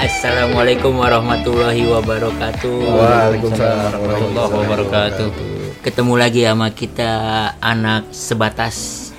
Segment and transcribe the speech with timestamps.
[0.00, 2.72] Assalamualaikum warahmatullahi wabarakatuh.
[2.88, 5.28] Waalaikumsalam warahmatullahi wabarakatuh.
[5.84, 7.12] Ketemu lagi sama kita
[7.60, 8.76] anak sebatas.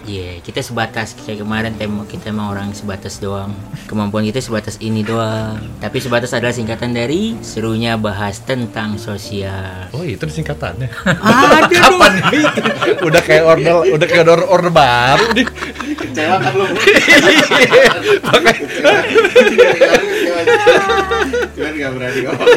[0.09, 3.53] Iya, kita sebatas kayak kemarin tema kita emang orang sebatas doang.
[3.85, 5.61] Kemampuan kita sebatas ini doang.
[5.77, 9.85] Tapi sebatas adalah singkatan dari serunya bahas tentang sosial.
[9.93, 10.89] Oh itu singkatannya.
[11.21, 12.41] Ada Kapan ini?
[13.07, 15.45] udah kayak order, udah kayak order order baru nih.
[16.01, 16.65] Kecewa kan lu?
[21.55, 22.47] Cuman gak berani ngomong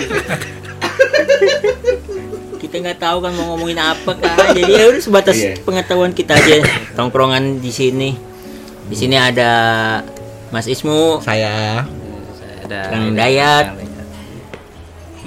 [2.65, 4.57] kita nggak tahu kan mau ngomongin apa kan.
[4.57, 5.61] Jadi ya udah sebatas Iya.
[5.62, 6.65] pengetahuan kita aja.
[6.97, 8.17] Tongkrongan di sini.
[8.89, 9.53] Di sini ada
[10.48, 11.84] Mas Ismu, Saya
[12.65, 13.77] Ada Kang Dayat.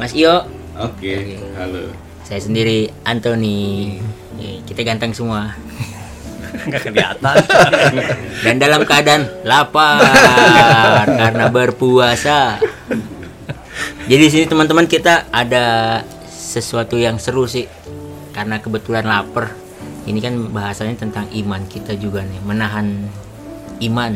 [0.02, 0.46] Mas Iyo,
[0.78, 1.90] Oke, halo
[2.22, 3.96] saya sendiri Anthony.
[4.38, 5.56] Eh, Kita ganteng semua.
[6.66, 7.36] Nggak kelihatan.
[8.42, 12.58] Dan dalam keadaan lapar karena berpuasa.
[14.08, 17.70] Jadi di sini teman-teman kita ada sesuatu yang seru sih.
[18.34, 19.54] Karena kebetulan lapar.
[20.08, 23.12] Ini kan bahasanya tentang iman kita juga nih, menahan
[23.84, 24.16] iman,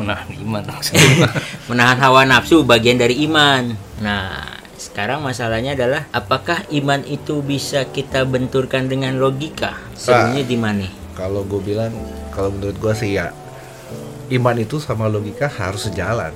[0.00, 1.28] Menahan iman maksudnya.
[1.70, 3.76] menahan hawa nafsu bagian dari iman.
[4.00, 9.76] Nah, sekarang masalahnya adalah apakah iman itu bisa kita benturkan dengan logika?
[9.94, 10.86] Sebenarnya di mana?
[11.12, 11.92] Kalau gue bilang
[12.30, 13.30] kalau menurut gue sih ya
[14.28, 16.32] iman itu sama logika harus sejalan.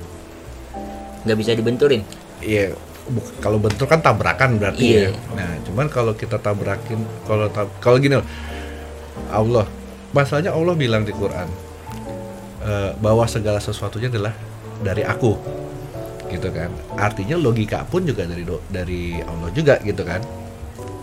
[1.25, 2.05] Nggak bisa dibenturin.
[2.39, 2.77] Iya,
[3.41, 5.01] kalau bentur kan tabrakan berarti Iya.
[5.01, 5.09] ya.
[5.33, 8.27] Nah, cuman kalau kita tabrakin, kalau tab- kalau gini loh,
[9.33, 9.65] Allah,
[10.13, 11.49] masalahnya Allah bilang di Quran
[12.61, 14.35] eh, bahwa segala sesuatunya adalah
[14.83, 15.33] dari aku,
[16.27, 16.69] gitu kan.
[16.99, 20.21] Artinya logika pun juga dari do- dari Allah juga, gitu kan.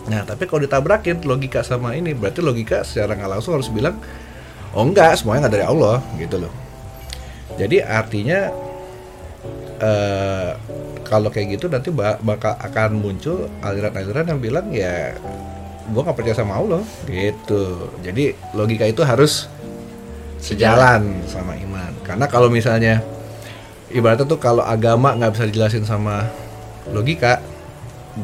[0.05, 3.97] Nah, tapi kalau ditabrakin logika sama ini, berarti logika secara nggak langsung harus bilang,
[4.77, 6.53] oh enggak, semuanya nggak dari Allah, gitu loh.
[7.57, 8.51] Jadi artinya
[9.75, 10.49] eh
[11.05, 15.13] kalau kayak gitu nanti ba- bakal akan muncul aliran-aliran yang bilang ya
[15.93, 17.93] gua nggak percaya sama Allah gitu.
[18.01, 19.45] Jadi logika itu harus
[20.41, 21.91] sejalan sama iman.
[22.01, 23.01] Karena kalau misalnya
[23.89, 26.25] ibaratnya tuh kalau agama nggak bisa dijelasin sama
[26.89, 27.39] logika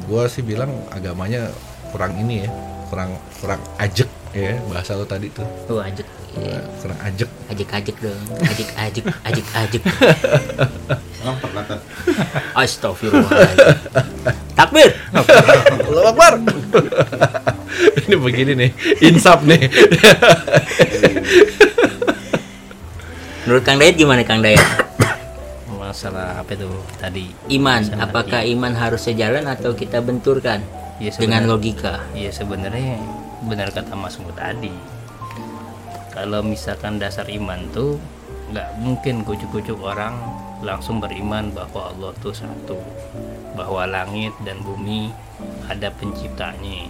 [0.10, 1.52] gua sih bilang agamanya
[1.92, 2.50] kurang ini ya
[2.88, 6.08] kurang kurang ajek ya bahasa lo tadi tuh Tuh ajek.
[6.80, 8.16] kurang ajek Ajek-ajek dong.
[8.40, 9.84] Ajek-ajek, ajek-ajek.
[11.28, 11.82] Lompat belakang
[12.56, 13.76] Astagfirullahaladzim.
[14.56, 14.96] Takbir.
[15.12, 16.34] Allah Akbar
[18.02, 18.72] ini begini nih
[19.04, 19.68] insaf nih
[23.44, 24.64] Menurut Kang Dayat gimana Kang Dayat?
[25.68, 27.28] Masalah apa itu tadi?
[27.52, 28.56] Iman, Masalah apakah hati.
[28.56, 30.64] iman harus sejalan atau kita benturkan
[31.02, 31.94] Iya, dengan sebenarnya- logika?
[32.14, 33.02] Iya sebenarnya
[33.50, 34.70] benar kata Mas Mut tadi.
[36.14, 37.98] Kalau misalkan dasar iman tuh
[38.54, 40.14] nggak mungkin kucuk-kucuk orang
[40.62, 42.78] langsung beriman bahwa Allah tuh satu,
[43.58, 45.10] bahwa langit dan bumi
[45.66, 46.86] ada penciptanya,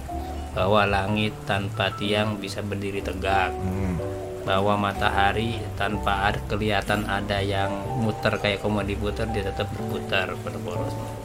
[0.51, 3.55] bahwa langit tanpa tiang bisa berdiri tegak,
[4.43, 10.57] bahwa matahari tanpa ada kelihatan ada yang muter kayak kamu diputar dia tetap berputar pada
[10.59, 11.20] porosnya.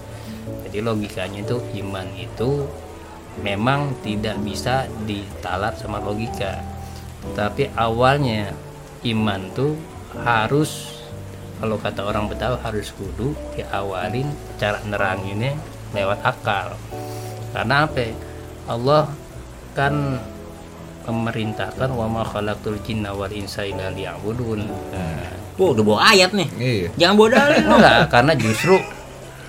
[0.67, 2.51] Jadi logikanya itu iman itu
[3.41, 6.63] memang tidak bisa ditalat sama logika.
[7.35, 8.55] Tapi awalnya
[9.03, 9.75] iman tuh
[10.23, 10.97] harus
[11.57, 15.57] kalau kata orang Betawi harus kudu diawalin cara neranginnya
[15.93, 16.77] lewat akal.
[17.53, 18.13] Karena apa?
[18.69, 19.09] Allah
[19.73, 20.21] kan
[21.07, 24.61] memerintahkan wa ma khalaqtul jinna wal insa illa liya'budun.
[24.67, 26.49] Nah, Wah, udah bawa ayat nih.
[26.59, 27.61] iya Jangan bawa dalil.
[27.65, 27.73] dong.
[27.81, 28.75] enggak karena justru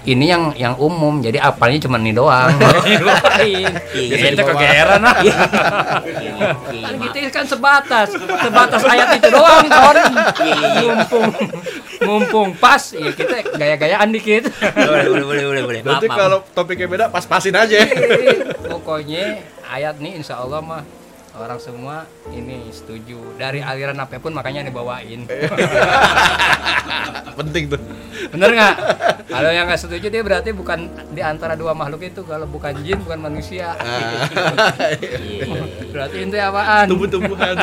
[0.08, 2.48] ini yang yang umum jadi apalnya cuma ini doang
[3.12, 5.36] lain Iya, biasanya iya, itu kegeeran ah Iya,
[6.80, 10.80] kan kita kan sebatas sebatas ayat itu doang kawan iya.
[10.80, 11.28] mumpung
[12.00, 14.48] mumpung pas ya kita gaya-gayaan dikit
[14.78, 15.82] Boleh, boleh, boleh, boleh, boleh.
[15.84, 16.04] Maaf.
[16.08, 17.84] kalau topiknya beda pas-pasin aja.
[18.64, 20.82] pokoknya ayat nih insya Allah mah
[21.38, 23.38] orang semua ini setuju.
[23.38, 25.30] Dari aliran apa pun makanya dibawain.
[27.40, 27.82] Penting tuh.
[28.34, 28.76] bener nggak?
[29.30, 32.26] Kalau yang nggak setuju dia berarti bukan di antara dua makhluk itu.
[32.26, 33.78] Kalau bukan jin bukan manusia.
[33.78, 34.10] Iya,
[35.22, 35.46] iya,
[35.94, 36.86] berarti itu apaan?
[36.90, 37.56] Tumbuh-tumbuhan.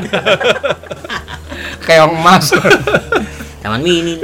[1.84, 2.48] keong emas
[3.60, 4.16] Taman mini.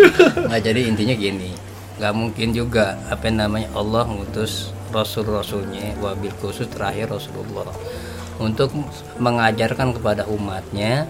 [0.47, 1.51] nggak jadi intinya gini.
[1.99, 7.71] Nggak mungkin juga apa namanya Allah ngutus rasul-rasulnya wabil khusus terakhir Rasulullah
[8.41, 8.73] untuk
[9.21, 11.05] mengajarkan kepada umatnya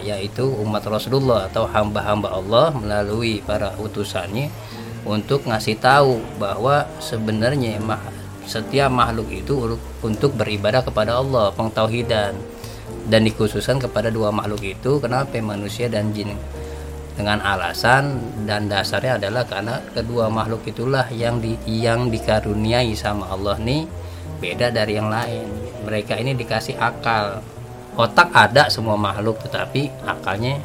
[0.00, 4.48] yaitu umat Rasulullah atau hamba-hamba Allah melalui para utusannya
[5.04, 7.80] untuk ngasih tahu bahwa sebenarnya
[8.44, 12.36] setiap makhluk itu untuk beribadah kepada Allah pengtauhidan
[13.08, 16.36] dan dikhususkan kepada dua makhluk itu kenapa manusia dan jin.
[17.16, 18.16] Dengan alasan
[18.48, 23.84] dan dasarnya adalah karena kedua makhluk itulah yang di yang dikaruniai sama Allah nih
[24.40, 27.44] beda dari yang lain mereka ini dikasih akal.
[27.98, 30.62] Otak ada semua makhluk tetapi akalnya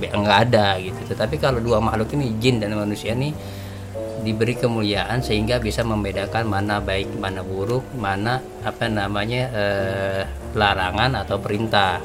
[0.00, 1.14] be- nggak ada gitu.
[1.14, 3.34] Tetapi kalau dua makhluk ini jin dan manusia ini
[4.22, 10.22] diberi kemuliaan sehingga bisa membedakan mana baik mana buruk mana apa namanya eh,
[10.54, 11.98] larangan atau perintah.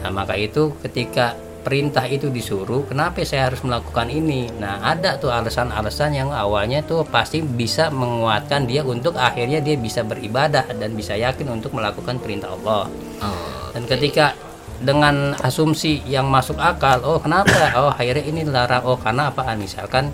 [0.00, 1.36] Nah maka itu ketika
[1.68, 4.48] perintah itu disuruh kenapa saya harus melakukan ini?
[4.56, 10.00] Nah ada tuh alasan-alasan yang awalnya tuh pasti bisa menguatkan dia untuk akhirnya dia bisa
[10.00, 12.88] beribadah dan bisa yakin untuk melakukan perintah Allah.
[13.20, 14.32] Oh, dan ketika
[14.80, 17.52] dengan asumsi yang masuk akal oh kenapa?
[17.84, 20.08] Oh akhirnya ini larang oh karena apaan misalkan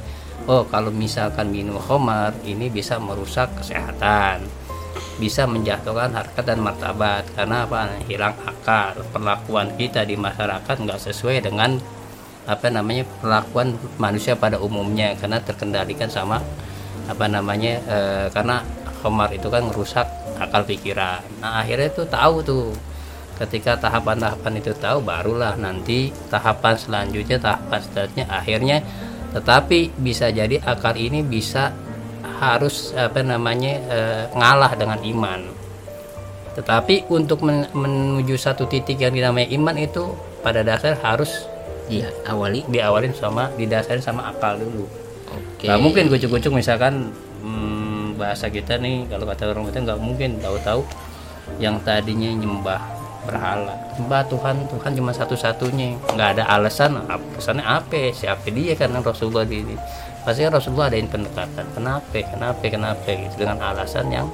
[0.50, 4.42] oh kalau misalkan minum khamar ini bisa merusak kesehatan
[5.18, 7.26] bisa menjatuhkan harkat dan martabat.
[7.34, 7.90] Karena apa?
[8.06, 9.02] Hilang akal.
[9.14, 11.78] Perlakuan kita di masyarakat nggak sesuai dengan
[12.44, 15.14] apa namanya perlakuan manusia pada umumnya.
[15.18, 16.42] Karena terkendalikan sama
[17.04, 18.64] apa namanya eh, karena
[19.04, 20.06] khamar itu kan merusak
[20.40, 21.22] akal pikiran.
[21.38, 22.68] Nah akhirnya tuh tahu tuh.
[23.34, 28.78] Ketika tahapan-tahapan itu tahu barulah nanti tahapan selanjutnya tahapan selanjutnya akhirnya
[29.34, 31.74] tetapi bisa jadi akal ini bisa
[32.40, 35.40] harus apa namanya eh, ngalah dengan iman.
[36.54, 41.50] Tetapi untuk men- menuju satu titik yang dinamai iman itu pada dasar harus
[41.90, 44.86] iya awali diawalin sama didasarin sama akal dulu.
[45.34, 45.66] Oke.
[45.66, 47.10] Mungkin kucuk-kucuk misalkan
[47.42, 50.86] hmm, bahasa kita nih kalau kata orang kita nggak mungkin tahu-tahu
[51.58, 52.80] yang tadinya nyembah
[53.26, 53.74] berhala.
[53.98, 55.98] Nyembah Tuhan Tuhan cuma satu-satunya.
[56.14, 58.14] Nggak ada alasan alasannya apa?
[58.14, 58.78] Siapa dia?
[58.78, 59.74] Karena Rasulullah ini
[60.24, 64.26] pasti kan Rasulullah adain pendekatan kenapa kenapa kenapa gitu dengan alasan yang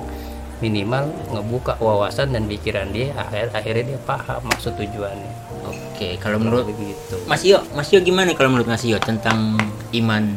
[0.63, 5.33] minimal ngebuka wawasan dan pikiran dia akhir akhirnya dia paham maksud tujuannya
[5.67, 9.59] oke kalau menurut begitu Mas Yo Mas Yo gimana kalau menurut Mas Yo tentang
[9.97, 10.37] iman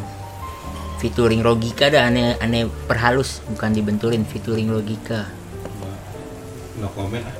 [0.97, 5.27] featuring logika dah aneh aneh perhalus bukan dibenturin featuring logika
[6.81, 7.37] No comment ah.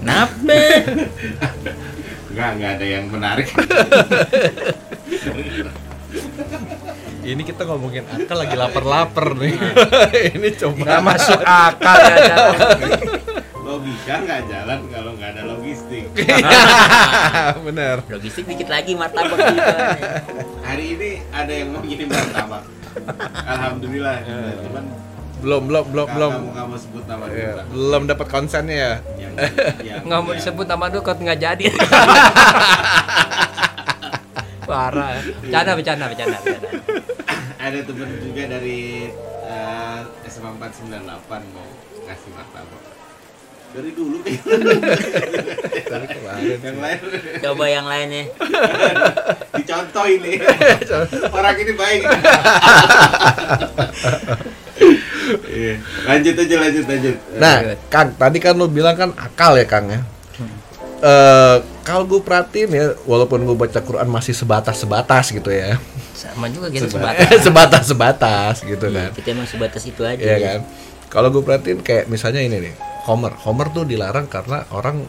[0.00, 0.56] Kenapa?
[2.30, 3.48] Enggak, enggak ada yang menarik.
[7.26, 9.58] Ini kita ngomongin akal lagi lapar-lapar nih.
[10.38, 10.78] ini coba.
[10.78, 12.36] nggak masuk akal ya
[13.66, 16.06] Logika nggak jalan kalau nggak ada logistik.
[17.66, 17.96] Bener.
[18.06, 19.98] Logistik dikit lagi martabak juga.
[20.62, 22.62] Hari ini ada yang mau ngirim martabak.
[23.42, 24.16] Alhamdulillah.
[24.62, 24.84] Cuman
[25.36, 26.32] Belum, belum, belum, belum.
[26.32, 27.62] Kamu kamu sebut nama Iya, kita.
[27.68, 28.92] belum dapat konsennya ya.
[29.20, 29.34] Yang,
[29.92, 31.64] yang, nggak mau disebut nama dulu kalau nggak jadi
[34.66, 37.14] parah bercanda bercanda bercanda bercanda
[37.66, 39.10] Ada temen juga dari
[39.42, 39.98] eh,
[40.30, 41.02] SMA 498
[41.50, 41.66] mau
[42.06, 42.82] kasih martabak.
[43.74, 46.58] Dari dulu Dari kemarin.
[46.62, 46.98] yang lain
[47.42, 48.30] Coba yang lainnya.
[49.58, 50.38] dicontoh ini.
[51.34, 52.02] Orang ini baik.
[55.50, 55.74] Iya.
[56.06, 57.16] lanjut aja lanjut lanjut.
[57.42, 57.56] Nah,
[57.90, 60.06] Kang, tadi kan lu bilang kan akal ya, Kang ya.
[60.96, 65.76] Eh, kalau gue perhatiin ya, walaupun gue baca Quran masih sebatas-sebatas gitu ya,
[66.16, 67.28] sama juga gitu Sebatas.
[67.28, 70.18] sebatas sebatas-sebatas gitu kan, Kita emang sebatas itu aja.
[70.18, 70.60] Iya kan.
[71.12, 72.74] Kalau gue perhatiin kayak misalnya ini nih,
[73.06, 75.04] Homer, Homer tuh dilarang karena orang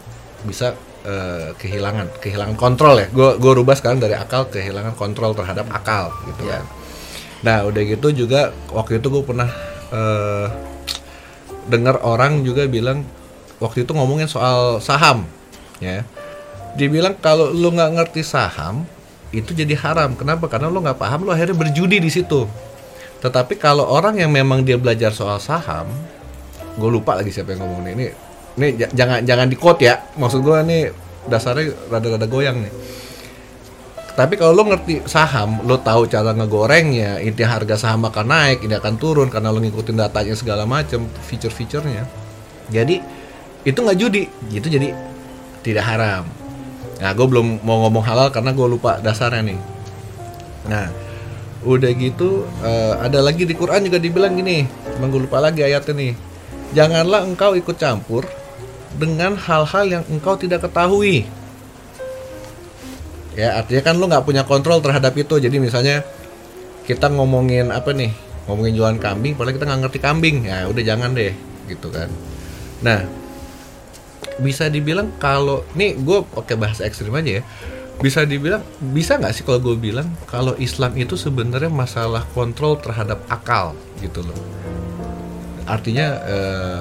[0.46, 3.08] bisa eh, kehilangan, kehilangan kontrol ya.
[3.10, 6.62] Gue gue rubah sekarang dari akal kehilangan kontrol terhadap akal gitu kan.
[7.42, 9.50] Nah, udah gitu juga waktu itu gue pernah
[9.90, 10.46] eh,
[11.68, 13.04] dengar orang juga bilang
[13.60, 15.26] waktu itu ngomongin soal saham
[15.78, 16.02] ya
[16.74, 18.86] dibilang kalau lu nggak ngerti saham
[19.34, 20.16] itu jadi haram.
[20.16, 20.48] Kenapa?
[20.48, 22.48] Karena lu nggak paham lu akhirnya berjudi di situ.
[23.18, 25.90] Tetapi kalau orang yang memang dia belajar soal saham
[26.78, 28.06] gue lupa lagi siapa yang ngomong ini ini,
[28.54, 29.98] ini jangan jangan di quote ya.
[30.14, 30.78] Maksud gue ini
[31.26, 32.72] dasarnya rada-rada goyang nih.
[34.14, 38.74] Tapi kalau lo ngerti saham, lo tahu cara ngegorengnya, inti harga saham akan naik, ini
[38.74, 42.02] akan turun karena lo ngikutin datanya segala macam, feature-featurenya.
[42.66, 42.98] Jadi
[43.62, 44.90] itu nggak judi, itu jadi
[45.62, 46.26] tidak haram.
[46.98, 49.60] Nah, gue belum mau ngomong halal karena gue lupa dasarnya nih.
[50.66, 50.90] Nah,
[51.62, 55.94] udah gitu eh, ada lagi di Quran juga dibilang gini, cuma gue lupa lagi ayatnya
[55.94, 56.12] nih.
[56.74, 58.28] Janganlah engkau ikut campur
[58.98, 61.24] dengan hal-hal yang engkau tidak ketahui.
[63.38, 65.38] Ya artinya kan lu nggak punya kontrol terhadap itu.
[65.38, 66.02] Jadi misalnya
[66.84, 68.10] kita ngomongin apa nih?
[68.50, 70.36] Ngomongin jualan kambing padahal kita nggak ngerti kambing.
[70.50, 71.32] Ya udah jangan deh
[71.70, 72.10] gitu kan.
[72.82, 73.06] Nah
[74.38, 77.42] bisa dibilang kalau nih gue pakai bahasa ekstrim aja ya
[77.98, 78.62] bisa dibilang
[78.94, 84.22] bisa nggak sih kalau gue bilang kalau Islam itu sebenarnya masalah kontrol terhadap akal gitu
[84.22, 84.38] loh
[85.66, 86.80] artinya eh,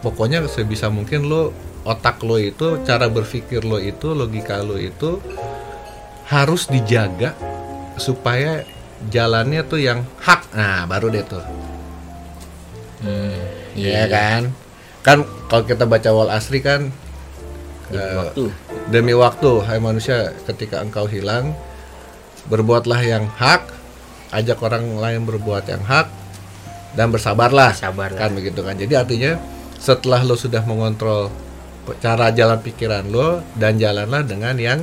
[0.00, 1.52] pokoknya sebisa mungkin lo
[1.84, 5.20] otak lo itu cara berpikir lo itu logika lo itu
[6.30, 7.36] harus dijaga
[8.00, 8.64] supaya
[9.08, 10.52] jalannya tuh yang hak.
[10.54, 11.44] Nah, baru deh tuh.
[13.00, 13.40] Hmm,
[13.74, 14.42] Iya kan?
[15.00, 16.92] Kan kalau kita baca wal asri kan
[17.90, 18.42] Demi eh, waktu.
[18.86, 21.58] demi waktu hai manusia ketika engkau hilang
[22.46, 23.66] berbuatlah yang hak
[24.30, 26.06] ajak orang lain berbuat yang hak
[26.94, 28.14] dan bersabarlah Sabarlah.
[28.16, 29.42] kan begitu kan jadi artinya
[29.74, 31.34] setelah lo sudah mengontrol
[31.98, 34.80] cara jalan pikiran lo dan jalanlah dengan yang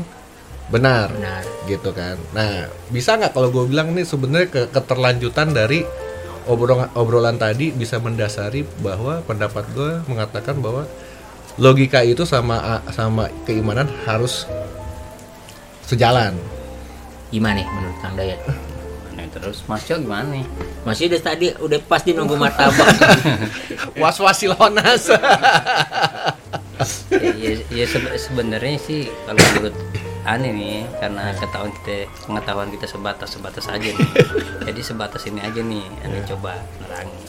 [0.67, 1.43] benar, Benar.
[1.63, 5.87] gitu kan nah bisa nggak kalau gue bilang nih sebenarnya ke- keterlanjutan dari
[6.47, 10.87] obrolan obrolan tadi bisa mendasari bahwa pendapat gue mengatakan bahwa
[11.59, 14.47] logika itu sama sama keimanan harus
[15.85, 16.35] sejalan
[17.27, 18.39] Gimana nih menurut Kang Dayat?
[19.17, 20.45] Nah, terus Mas gimana nih?
[20.85, 22.85] Masih udah tadi udah pasti nunggu martabak.
[24.01, 25.09] was wasilonas
[27.09, 29.73] ya, ya, ya sebe- sebenarnya sih kalau menurut
[30.27, 34.09] aneh nih karena ketahuan kita pengetahuan kita sebatas sebatas aja nih.
[34.67, 37.23] Jadi sebatas ini aja nih aneh coba nerangi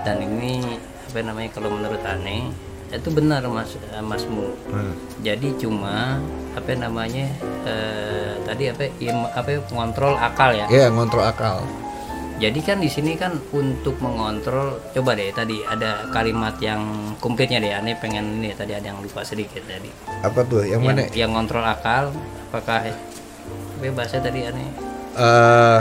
[0.00, 0.64] dan ini
[1.06, 2.48] apa namanya kalau menurut aneh
[2.90, 4.50] itu benar mas eh, masmu
[5.20, 6.18] jadi cuma
[6.56, 7.28] apa namanya
[7.62, 10.66] eh, tadi apa im- apa mengontrol akal ya?
[10.66, 11.62] Ya ngontrol akal
[12.40, 17.68] jadi kan di sini kan untuk mengontrol coba deh tadi ada kalimat yang komplitnya deh
[17.68, 19.92] aneh pengen ini tadi ada yang lupa sedikit tadi.
[20.24, 20.64] Apa tuh?
[20.64, 21.04] Yang mana?
[21.12, 22.08] yang ngontrol akal
[22.48, 22.96] apakah
[23.84, 24.68] bebasnya tadi aneh?
[25.20, 25.80] Eh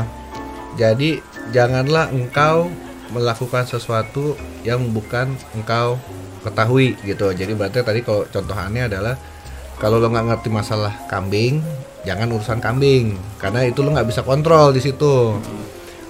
[0.75, 1.23] jadi
[1.55, 2.67] janganlah engkau
[3.15, 4.35] melakukan sesuatu
[4.67, 5.95] yang bukan engkau
[6.43, 7.31] ketahui gitu.
[7.31, 9.15] Jadi berarti tadi kalau contohannya adalah
[9.79, 11.63] kalau lo nggak ngerti masalah kambing,
[12.03, 13.15] jangan urusan kambing.
[13.39, 15.39] Karena itu lo nggak bisa kontrol di situ.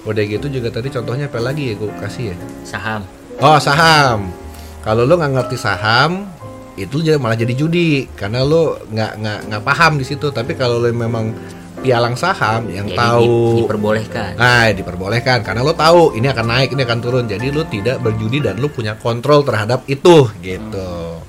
[0.08, 2.36] Udah gitu juga tadi contohnya apa lagi ya gue kasih ya?
[2.64, 3.04] Saham.
[3.40, 4.32] Oh saham.
[4.80, 6.24] Kalau lo nggak ngerti saham,
[6.76, 10.32] itu jadi malah jadi judi karena lo nggak nggak nggak paham di situ.
[10.32, 11.36] Tapi kalau lo memang
[11.80, 14.36] pialang saham yang Jadi tahu di- diperbolehkan.
[14.36, 17.24] Nah, diperbolehkan karena lo tahu ini akan naik, ini akan turun.
[17.28, 21.20] Jadi lo tidak berjudi dan lo punya kontrol terhadap itu gitu.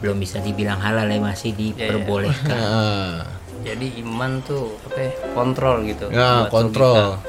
[0.00, 2.56] Belum bisa dibilang halal ya masih diperbolehkan.
[2.56, 7.20] Nah, jadi iman tuh apa ya, kontrol gitu ya, kontrol.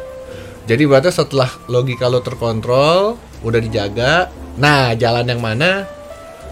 [0.69, 4.29] Jadi berarti setelah logika lo terkontrol, udah dijaga.
[4.61, 5.83] Nah, jalan yang mana?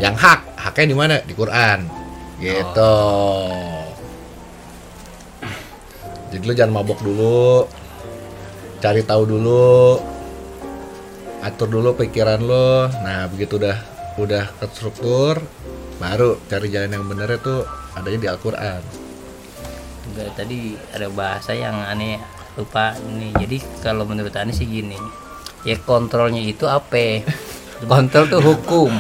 [0.02, 0.40] Yang hak.
[0.60, 1.16] Haknya di mana?
[1.24, 1.80] Di Quran.
[2.42, 2.98] Gitu.
[6.34, 7.70] Jadi lo jangan mabok dulu.
[8.82, 10.00] Cari tahu dulu.
[11.40, 12.90] Atur dulu pikiran lo.
[12.90, 13.78] Nah, begitu udah
[14.20, 15.40] udah terstruktur,
[15.96, 17.64] baru cari jalan yang bener itu
[17.96, 18.84] adanya di Al-Qur'an.
[20.10, 22.18] Juga tadi ada bahasa yang aneh
[22.58, 23.32] lupa nih.
[23.46, 24.98] Jadi kalau menurut aneh sih gini.
[25.68, 27.24] Ya kontrolnya itu apa?
[27.80, 28.92] Kontrol tuh hukum.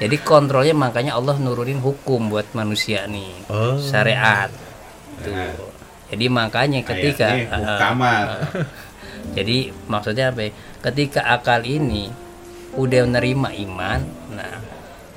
[0.00, 3.52] Jadi kontrolnya makanya Allah nurunin hukum buat manusia nih.
[3.52, 3.76] Oh.
[3.76, 4.48] Syariat.
[5.20, 5.72] Tuh.
[6.08, 8.24] Jadi makanya ketika uh, muktamar.
[9.36, 10.48] jadi maksudnya apa?
[10.48, 10.50] ya?
[10.80, 12.08] Ketika akal ini
[12.76, 14.00] udah menerima iman,
[14.32, 14.71] nah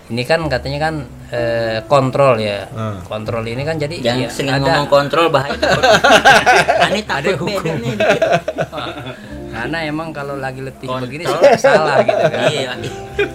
[0.06, 0.96] ini kan katanya kan
[1.30, 2.70] eh, kontrol ya.
[2.70, 3.02] Hmm.
[3.02, 5.58] Kontrol ini kan jadi Jangan ya, sering ada ngomong kontrol bahaya.
[6.86, 7.50] Ada takut hukum.
[7.50, 7.96] beda nih.
[9.56, 11.08] Karena emang kalau lagi letih Kontrol.
[11.08, 12.40] begini suka salah gitu kan.
[12.46, 12.72] Iya,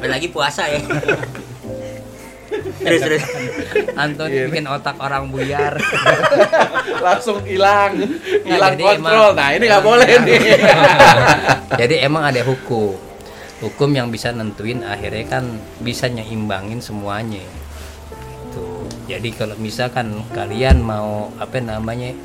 [0.04, 0.78] lagi puasa ya.
[2.80, 3.22] terus terus.
[3.94, 5.74] Anton bikin otak orang buyar.
[7.06, 7.98] Langsung hilang,
[8.44, 9.32] hilang jadi kontrol.
[9.32, 10.40] emang- Nah, ini nggak boleh nih.
[11.74, 13.09] Jadi emang ada hukum.
[13.60, 15.44] Hukum yang bisa nentuin akhirnya kan
[15.84, 17.44] bisa nyeimbangin semuanya.
[18.56, 18.88] Tuh.
[19.04, 22.16] Jadi kalau misalkan kalian mau apa namanya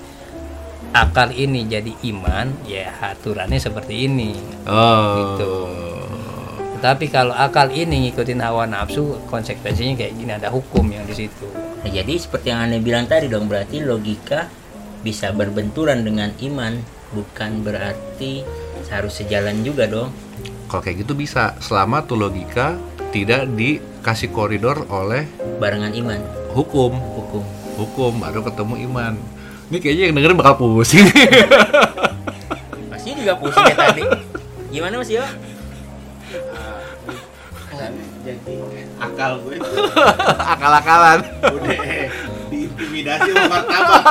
[0.95, 4.31] akal ini jadi iman, ya aturannya seperti ini.
[4.63, 5.11] Oh.
[5.19, 5.51] Gitu.
[6.79, 11.47] Tetapi kalau akal ini ngikutin hawa nafsu, konsekuensinya kayak gini ada hukum yang di situ.
[11.51, 14.47] Nah, jadi seperti yang Anda bilang tadi dong berarti logika
[15.03, 16.81] bisa berbenturan dengan iman
[17.13, 18.41] bukan berarti
[18.89, 20.09] harus sejalan juga dong.
[20.75, 22.75] Kalau kayak gitu bisa, selama tuh logika
[23.15, 25.23] tidak dikasih koridor oleh
[25.55, 26.19] Barengan iman,
[26.51, 26.91] hukum.
[27.15, 27.47] hukum.
[27.79, 29.15] Hukum baru ketemu iman.
[29.71, 31.07] Ini kayaknya yang dengerin bakal pusing.
[32.91, 34.03] Masih juga pusing ya tadi.
[34.67, 35.23] Gimana Mas Yo?
[37.71, 37.95] Dan
[38.27, 38.55] jadi
[38.99, 39.71] akal gue itu
[40.59, 41.19] Akal-akalan.
[41.55, 41.79] udah
[42.51, 44.03] diintimidasi sama martabak.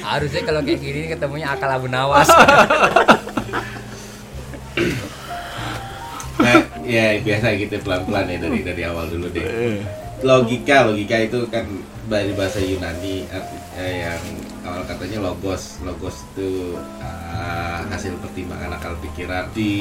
[0.00, 2.32] Harusnya kalau kayak gini ketemunya akal abu nawas.
[6.88, 9.44] ya biasa gitu pelan-pelan ya dari dari awal dulu deh.
[10.18, 11.62] Logika, logika itu kan
[12.10, 14.24] dari bahasa Yunani arti- eh, yang
[14.66, 15.78] awal katanya logos.
[15.86, 19.46] Logos itu uh, hasil pertimbangan akal pikiran.
[19.54, 19.74] Di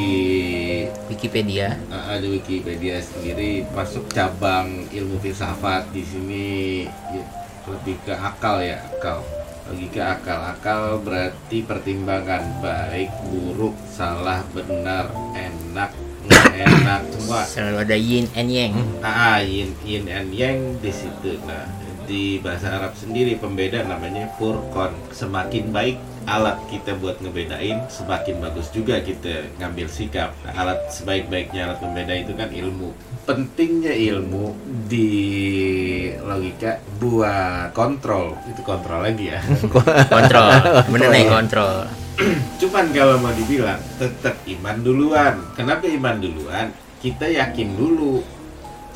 [1.09, 1.73] Wikipedia.
[1.89, 5.89] Uh, di Wikipedia sendiri masuk cabang ilmu filsafat.
[5.89, 7.23] Di sini ya,
[7.65, 9.25] lebih ke akal ya akal.
[9.73, 10.53] Logika akal.
[10.53, 15.89] Akal berarti pertimbangan baik buruk salah benar enak
[16.31, 21.39] enak semua selalu ada yin and yang Ah, yin, yin and yang di situ.
[21.47, 21.67] Nah,
[22.07, 24.95] di bahasa Arab sendiri pembeda namanya furqan.
[25.11, 30.31] Semakin baik alat kita buat ngebedain, semakin bagus juga kita ngambil sikap.
[30.43, 32.95] Nah, alat sebaik-baiknya alat pembeda itu kan ilmu.
[33.27, 34.55] Pentingnya ilmu
[34.87, 35.09] di
[36.23, 38.39] logika buat kontrol.
[38.47, 39.39] Itu kontrol lagi ya.
[40.07, 40.47] kontrol
[40.87, 42.06] bener nih kontrol
[42.61, 45.35] Cuman kalau mau dibilang tetap iman duluan.
[45.53, 46.73] Kenapa iman duluan?
[46.97, 48.25] Kita yakin dulu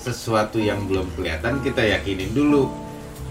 [0.02, 2.66] sesuatu yang belum kelihatan kita yakinin dulu.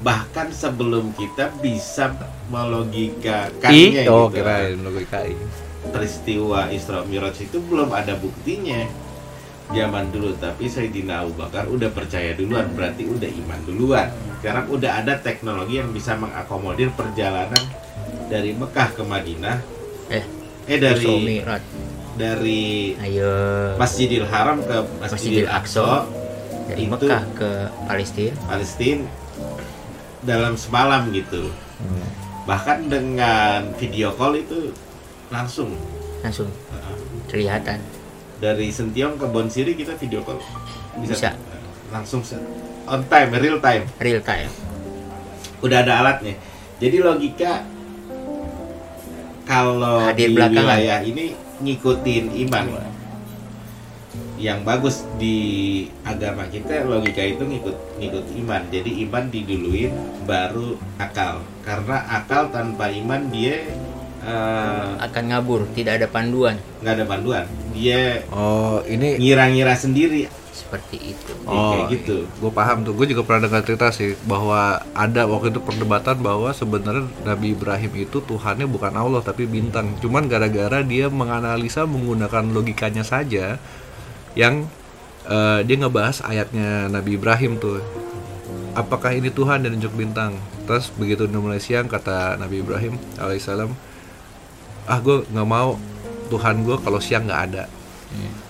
[0.00, 2.14] Bahkan sebelum kita bisa
[2.48, 4.40] melogikakannya I, oh gitu.
[4.40, 5.36] kirain logika I.
[5.90, 8.86] Peristiwa Isra Miraj itu belum ada buktinya.
[9.70, 14.08] Zaman dulu tapi Sayyidina Abu Bakar udah percaya duluan berarti udah iman duluan.
[14.40, 17.60] Sekarang udah ada teknologi yang bisa mengakomodir perjalanan
[18.32, 19.79] dari Mekah ke Madinah
[20.10, 20.24] eh
[20.66, 21.06] eh dari
[21.38, 21.62] Mi'raj.
[22.14, 23.32] dari ayo.
[23.78, 26.04] Masjidil Haram ke Masjidil Masjidil Aqsa.
[26.68, 27.50] Dari itu- Mekah ke
[27.86, 28.34] Palestina.
[28.44, 29.06] Palestina
[30.20, 31.48] dalam semalam gitu.
[31.80, 32.06] Hmm.
[32.44, 34.70] Bahkan dengan video call itu
[35.30, 35.72] langsung.
[36.20, 36.50] Langsung.
[36.68, 36.94] Uh,
[37.26, 37.80] kelihatan.
[38.36, 40.38] Dari Sentiong ke Bon Siri kita video call.
[41.00, 41.32] Bisa.
[41.90, 42.38] langsung se-
[42.86, 43.82] on time real time.
[43.98, 44.46] Real time.
[45.58, 46.38] Udah ada alatnya.
[46.78, 47.66] Jadi logika
[49.50, 50.62] kalau Hadir di belakangan.
[50.62, 51.24] wilayah ini
[51.58, 52.64] ngikutin iman.
[54.40, 55.36] Yang bagus di
[56.00, 58.62] agama kita logika itu ngikut ngikut iman.
[58.70, 59.92] Jadi iman diduluin
[60.24, 61.42] baru akal.
[61.66, 63.68] Karena akal tanpa iman dia
[64.24, 66.56] eh, akan ngabur tidak ada panduan.
[66.80, 67.44] nggak ada panduan.
[67.76, 72.92] Dia Oh ini ngira-ngira sendiri seperti itu Oh, kayak gitu gue paham tuh.
[72.92, 77.92] Gue juga pernah dengar cerita sih bahwa ada waktu itu perdebatan bahwa sebenarnya Nabi Ibrahim
[77.96, 79.96] itu Tuhannya bukan Allah tapi bintang.
[79.98, 83.56] Cuman gara-gara dia menganalisa menggunakan logikanya saja,
[84.36, 84.68] yang
[85.24, 87.80] eh, dia ngebahas ayatnya Nabi Ibrahim tuh.
[88.76, 90.38] Apakah ini Tuhan dan unjuk bintang?
[90.68, 93.74] Terus begitu udah mulai siang kata Nabi Ibrahim alaihissalam,
[94.86, 95.74] ah gue nggak mau
[96.30, 97.64] Tuhan gue kalau siang nggak ada.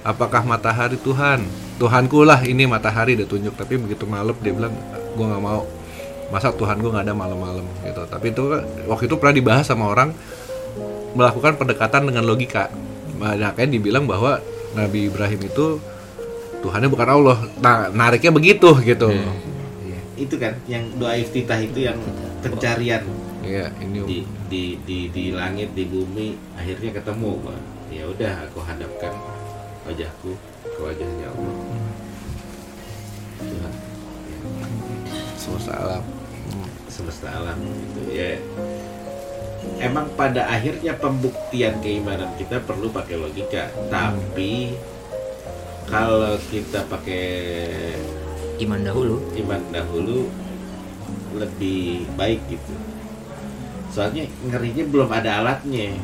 [0.00, 1.44] Apakah matahari Tuhan?
[1.76, 3.52] Tuhanku lah ini matahari dia tunjuk.
[3.56, 4.72] Tapi begitu malam dia bilang
[5.14, 5.68] gue nggak mau.
[6.30, 8.02] Masa Tuhan gue nggak ada malam-malam gitu.
[8.06, 10.14] Tapi itu kan- waktu itu pernah dibahas sama orang
[11.12, 12.70] melakukan pendekatan dengan logika.
[13.20, 14.40] Makanya dibilang bahwa
[14.72, 15.76] Nabi Ibrahim itu
[16.60, 17.38] Tuhannya bukan Allah.
[17.60, 19.08] Nah nariknya begitu gitu.
[19.10, 19.32] Iya.
[20.20, 21.96] itu kan yang doa iftitah itu yang
[22.44, 23.00] pencarian
[23.40, 24.18] Iya ini di
[24.52, 27.58] di di di langit di bumi akhirnya ketemu Pak.
[27.88, 29.16] ya udah aku hadapkan
[29.88, 30.32] wajahku
[30.64, 31.56] ke wajahnya Allah.
[33.40, 33.74] Tuhan.
[35.36, 36.04] Semesta alam.
[36.90, 38.36] semesta alam gitu ya.
[39.80, 43.72] Emang pada akhirnya pembuktian keimanan kita perlu pakai logika.
[43.88, 44.76] Tapi
[45.88, 47.24] kalau kita pakai
[48.60, 49.16] iman dahulu.
[49.40, 50.28] iman dahulu
[51.38, 52.74] lebih baik gitu.
[53.90, 55.96] Soalnya ngerinya belum ada alatnya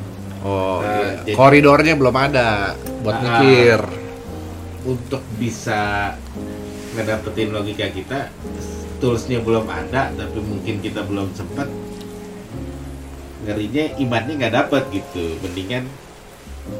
[0.46, 1.11] Oh, Nah, iya.
[1.24, 3.22] jadi- koridornya belum ada buat Ah.
[3.24, 3.80] mikir.
[4.87, 6.14] untuk bisa
[6.94, 8.30] ngedapetin logika kita
[8.96, 11.66] toolsnya belum ada tapi mungkin kita belum sempat
[13.42, 15.90] ngerinya imannya nggak dapet gitu mendingan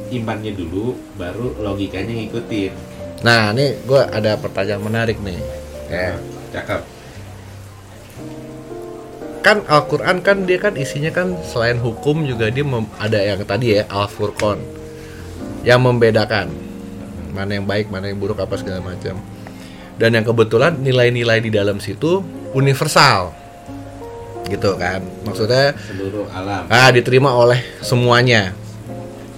[0.09, 2.71] imannya dulu baru logikanya ngikutin
[3.19, 5.41] Nah, ini gue ada pertanyaan menarik nih.
[5.87, 6.15] Ya.
[6.47, 6.79] cakep
[9.45, 13.79] Kan Al-Quran kan dia kan isinya kan selain hukum juga dia mem- ada yang tadi
[13.79, 14.59] ya Al-Furqan
[15.63, 16.51] yang membedakan
[17.31, 19.19] mana yang baik mana yang buruk apa segala macam.
[19.97, 22.21] Dan yang kebetulan nilai-nilai di dalam situ
[22.53, 23.33] universal,
[24.45, 25.01] gitu kan?
[25.25, 28.53] Maksudnya seluruh alam ah diterima oleh semuanya,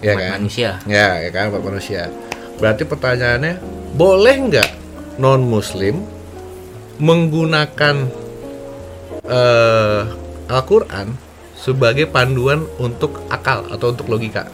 [0.03, 0.31] ya umat kan?
[0.39, 2.11] manusia Ya, ya kan buat manusia.
[2.59, 3.55] Berarti pertanyaannya,
[3.95, 4.69] boleh nggak
[5.15, 6.03] non Muslim
[6.99, 8.11] menggunakan
[9.29, 10.01] eh,
[10.49, 11.13] Al-Quran
[11.53, 14.49] sebagai panduan untuk akal atau untuk logika?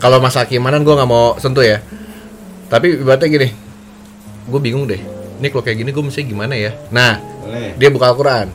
[0.00, 1.84] Kalau masalah keimanan gue nggak mau sentuh ya.
[2.68, 3.48] Tapi ibaratnya gini,
[4.48, 5.00] gue bingung deh.
[5.38, 6.72] Ini kalau kayak gini gue mesti gimana ya?
[6.90, 8.48] Nah, boleh dia buka Al-Quran.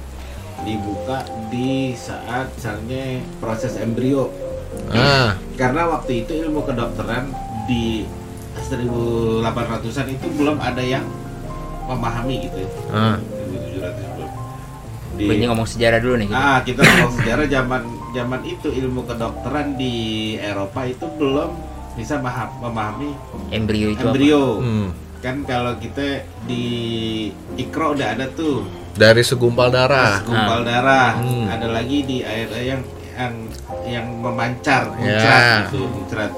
[0.64, 4.32] dibuka di saat misalnya proses embrio
[4.90, 7.30] Ah, karena waktu itu ilmu kedokteran
[7.68, 8.08] di
[8.58, 11.06] 1800-an itu belum ada yang
[11.86, 12.70] memahami gitu ya.
[12.90, 13.18] ah.
[15.14, 15.30] 1700 belum.
[15.30, 16.28] Di- ini ngomong sejarah dulu nih.
[16.28, 16.36] gitu.
[16.36, 19.94] Ah, kita ngomong sejarah zaman zaman itu ilmu kedokteran di
[20.36, 21.50] Eropa itu belum
[21.94, 23.14] bisa maha- memahami
[23.50, 24.58] Embrio itu embrio.
[24.58, 24.90] Hmm.
[25.20, 26.66] Kan kalau kita di
[27.56, 30.22] Ikro udah ada tuh Dari segumpal darah.
[30.22, 31.16] gumpal darah.
[31.16, 31.48] Hmm.
[31.48, 32.82] Ada lagi di air yang
[33.14, 33.34] yang
[33.84, 34.98] yang memancar, Ya.
[34.98, 36.32] muncrat gitu, muncrat.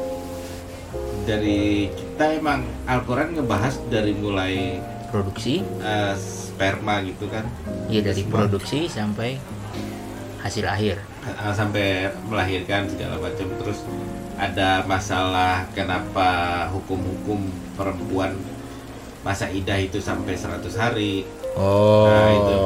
[1.26, 4.78] Dari kita emang Al-Qur'an ngebahas dari mulai?
[5.08, 6.14] Produksi, eh,
[6.56, 7.44] sperma gitu kan
[7.92, 8.48] ya dari Semua.
[8.48, 9.36] produksi sampai
[10.40, 11.02] hasil akhir.
[11.58, 13.82] sampai melahirkan segala macam terus
[14.38, 18.38] ada masalah kenapa hukum-hukum perempuan
[19.26, 22.04] masa idah itu sampai 100 hari Oh.
[22.04, 22.58] Nah, itu.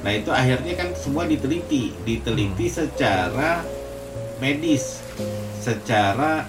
[0.00, 3.60] nah itu akhirnya kan semua diteliti diteliti secara
[4.40, 5.04] medis
[5.60, 6.48] secara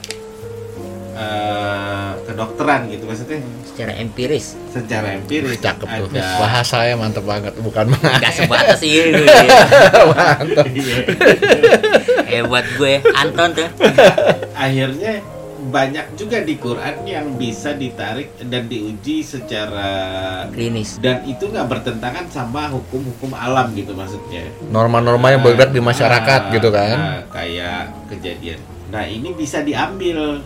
[1.13, 6.07] eh, kedokteran gitu maksudnya Secara empiris, secara empiris Cakep tuh.
[6.09, 9.23] ada Bahasanya mantep banget, bukan nggak sebatas ini.
[12.27, 13.67] Hebat gue, Anton tuh.
[14.53, 15.19] akhirnya
[15.63, 19.89] banyak juga di Quran yang bisa ditarik dan diuji secara
[20.49, 20.97] Klinis.
[20.97, 26.51] dan itu nggak bertentangan sama hukum-hukum alam gitu maksudnya Norma-norma yang bergerak di masyarakat Ah,
[26.51, 26.97] gitu kan.
[26.97, 28.57] ah, kayak kejadian
[28.89, 30.41] nah ini bisa diambil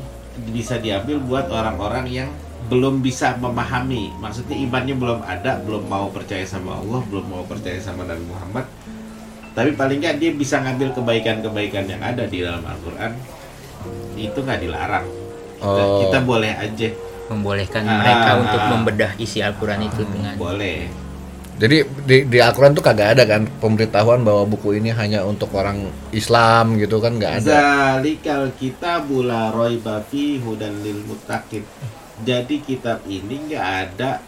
[0.52, 2.30] bisa diambil buat orang-orang yang
[2.66, 4.12] belum bisa memahami.
[4.18, 8.66] Maksudnya imannya belum ada belum mau percaya sama Allah belum mau percaya sama Nabi Muhammad.
[9.56, 13.12] Tapi paling nggak dia bisa ngambil kebaikan-kebaikan yang ada di dalam Al-Quran.
[14.20, 15.06] Itu nggak dilarang.
[15.56, 16.00] Kita, Oh.
[16.04, 16.90] kita boleh aja.
[17.32, 18.70] Membolehkan Ah, mereka ah, untuk ah.
[18.76, 21.05] membedah isi Al-Quran itu dengan boleh
[21.56, 25.88] Jadi di, di Al-Quran tuh kagak ada kan pemberitahuan bahwa buku ini hanya untuk orang
[26.12, 27.48] Islam gitu kan nggak ada.
[27.48, 30.04] Zalikal kitabu la raiba
[30.44, 31.64] hudan lil muttaqin.
[32.28, 34.20] Jadi kitab ini nggak ada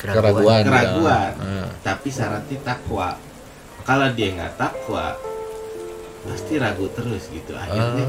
[0.00, 0.24] keraguan.
[0.24, 0.62] Keraguan.
[0.64, 1.68] keraguan, Ah.
[1.84, 3.20] tapi syaratnya takwa.
[3.84, 5.12] Kalau dia nggak takwa,
[6.24, 7.52] pasti ragu terus gitu.
[7.52, 8.04] Akhirnya,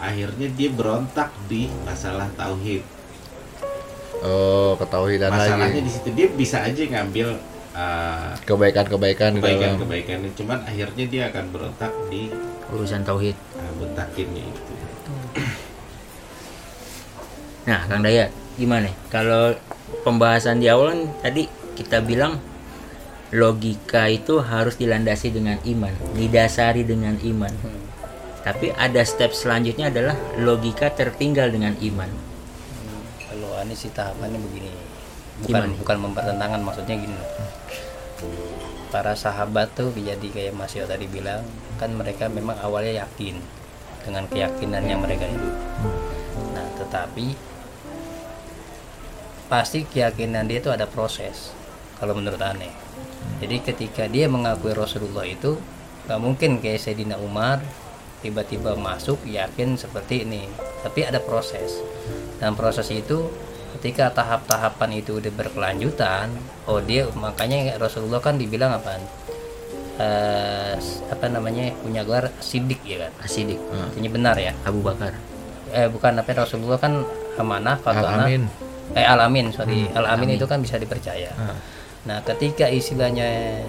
[0.00, 0.08] Ah.
[0.08, 2.80] akhirnya dia berontak di masalah tauhid.
[4.24, 5.84] Oh, ketauhidan Masalahnya lagi.
[5.84, 7.36] di situ dia bisa aja ngambil
[7.74, 12.30] uh, Kebaikan-kebaikan kebaikan-kebaikan, cuman akhirnya dia akan berontak di
[12.72, 13.36] Urusan tauhid.
[13.58, 14.72] uh, mutakinnya itu.
[17.64, 18.28] Nah, Kang Dayat,
[18.60, 18.92] gimana?
[19.08, 19.56] Kalau
[20.04, 22.36] pembahasan di awal kan tadi kita bilang
[23.32, 27.50] logika itu harus dilandasi dengan iman, didasari dengan iman.
[28.44, 32.10] Tapi ada step selanjutnya adalah logika tertinggal dengan iman.
[33.24, 34.83] kalau ini sih tahapannya begini
[35.42, 35.78] bukan Gimana?
[35.80, 37.30] bukan mempertentangan maksudnya gini loh.
[38.94, 41.42] para sahabat tuh jadi kayak Mas Yo tadi bilang
[41.82, 43.42] kan mereka memang awalnya yakin
[44.06, 45.50] dengan keyakinan yang mereka itu
[46.54, 47.34] nah tetapi
[49.50, 51.50] pasti keyakinan dia itu ada proses
[51.98, 52.70] kalau menurut aneh
[53.42, 55.58] jadi ketika dia mengakui Rasulullah itu
[56.06, 57.64] nggak mungkin kayak Sayyidina Umar
[58.22, 60.46] tiba-tiba masuk yakin seperti ini
[60.86, 61.80] tapi ada proses
[62.38, 63.28] dan proses itu
[63.84, 66.32] ketika tahap-tahapan itu udah berkelanjutan
[66.64, 68.96] oh dia makanya Rasulullah kan dibilang apa?
[70.00, 70.72] Eh,
[71.12, 73.12] apa namanya punya gelar sidik ya kan?
[73.20, 73.60] Asidik,
[74.00, 74.56] ini benar ya?
[74.64, 75.12] Abu Bakar.
[75.68, 77.04] eh bukan apa Rasulullah kan
[77.36, 78.48] amanah fatwana Al-Amin.
[78.96, 79.84] eh alamin sorry.
[79.92, 81.36] Alamin itu kan bisa dipercaya.
[82.08, 83.60] Nah ketika istilahnya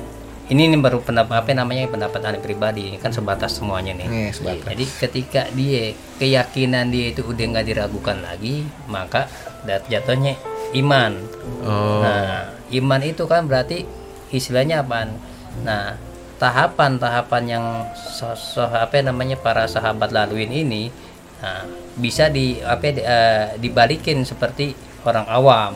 [0.46, 4.30] ini nih baru pendapat apa namanya pendapat aneh pribadi ini kan sebatas semuanya nih Nih,
[4.30, 4.66] sebatas.
[4.68, 5.84] jadi ketika dia
[6.16, 9.26] keyakinan dia itu udah nggak diragukan lagi maka
[9.64, 10.38] dat- jatuhnya
[10.76, 11.18] iman
[11.62, 11.98] Oh.
[12.00, 13.90] nah iman itu kan berarti
[14.30, 15.18] istilahnya apaan
[15.62, 15.98] nah
[16.38, 20.94] tahapan-tahapan yang so- so- apa namanya para sahabat laluin ini
[21.38, 24.72] nah, bisa di apa di- eh, dibalikin seperti
[25.04, 25.74] orang awam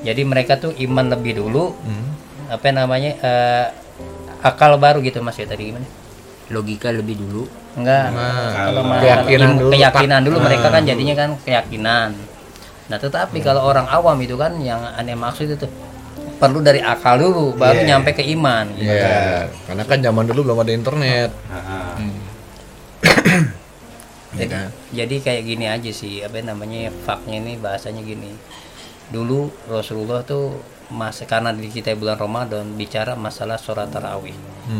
[0.00, 2.06] jadi mereka tuh iman lebih dulu Hmm.
[2.46, 3.66] apa namanya eh,
[4.44, 5.88] akal baru gitu mas ya tadi gimana
[6.44, 7.48] Logika lebih dulu.
[7.74, 10.72] enggak Nah, kalau keyakinan dulu, keyakinan dulu mereka Nah.
[10.76, 12.10] kan jadinya kan keyakinan
[12.84, 15.64] nah tetapi kalau orang awam itu kan yang aneh maksud itu
[16.36, 17.88] perlu dari akal dulu baru Yeah.
[17.90, 18.92] nyampe ke iman gitu.
[18.92, 21.30] Iya, karena kan zaman dulu belum ada internet.
[21.46, 21.94] Ah, ah.
[24.34, 24.54] jadi,
[24.92, 28.34] jadi kayak gini aja sih apa namanya faknya ini bahasanya gini
[29.06, 30.58] dulu Rasulullah tuh
[30.92, 34.36] masih karena di kita bulan Ramadan bicara masalah sholat tarawih.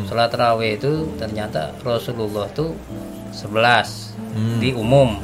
[0.09, 2.77] Sholat tarawih itu ternyata Rasulullah tuh
[3.33, 5.17] 11 di umum.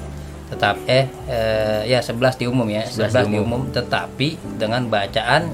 [0.50, 2.84] Tetap eh, eh, ya 11 di umum ya.
[2.88, 3.68] 11, di umum.
[3.70, 5.52] tetapi dengan bacaan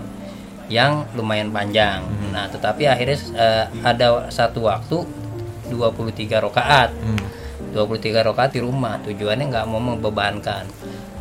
[0.66, 2.02] yang lumayan panjang.
[2.30, 5.04] Nah tetapi akhirnya eh, ada satu waktu
[5.70, 6.90] 23 rakaat.
[7.74, 8.96] 23 rakaat di rumah.
[9.04, 10.64] Tujuannya nggak mau membebankan.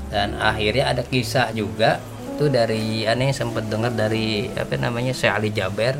[0.08, 2.00] Dan akhirnya ada kisah juga
[2.36, 5.96] itu dari aneh sempat dengar dari apa namanya Syekh Ali Jaber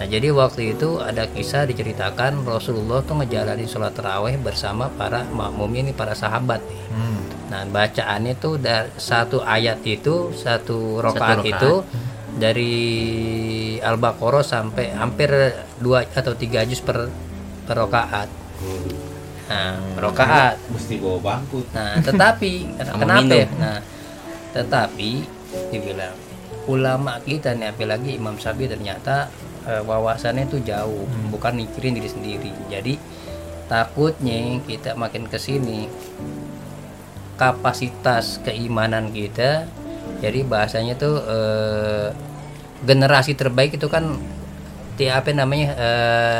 [0.00, 5.84] Nah jadi waktu itu ada kisah diceritakan Rasulullah tuh ngejalanin sholat taraweh bersama para makmumnya
[5.84, 6.64] ini para sahabat.
[6.88, 7.20] Hmm.
[7.52, 11.52] Nah bacaannya tuh dari satu ayat itu satu rokaat rakaat.
[11.52, 11.72] itu
[12.32, 12.76] dari
[13.76, 15.28] al-baqarah sampai hampir
[15.76, 17.12] dua atau tiga juz per
[17.68, 18.32] per rokaat.
[19.52, 20.56] Nah rokaat.
[20.72, 21.60] Mesti bawa bangku.
[21.76, 22.52] Nah tetapi
[23.04, 23.36] kenapa?
[23.36, 23.46] ya?
[23.52, 23.78] Nah
[24.56, 26.14] tetapi dibilang
[26.66, 29.26] ulama kita nih apalagi Imam Syafi'i ternyata
[29.64, 32.50] eh, wawasannya itu jauh, bukan mikirin diri sendiri.
[32.66, 32.94] Jadi
[33.66, 35.86] takutnya kita makin ke sini
[37.36, 39.64] kapasitas keimanan kita
[40.20, 42.08] jadi bahasanya tuh eh,
[42.82, 44.16] generasi terbaik itu kan
[44.96, 45.72] tiap apa namanya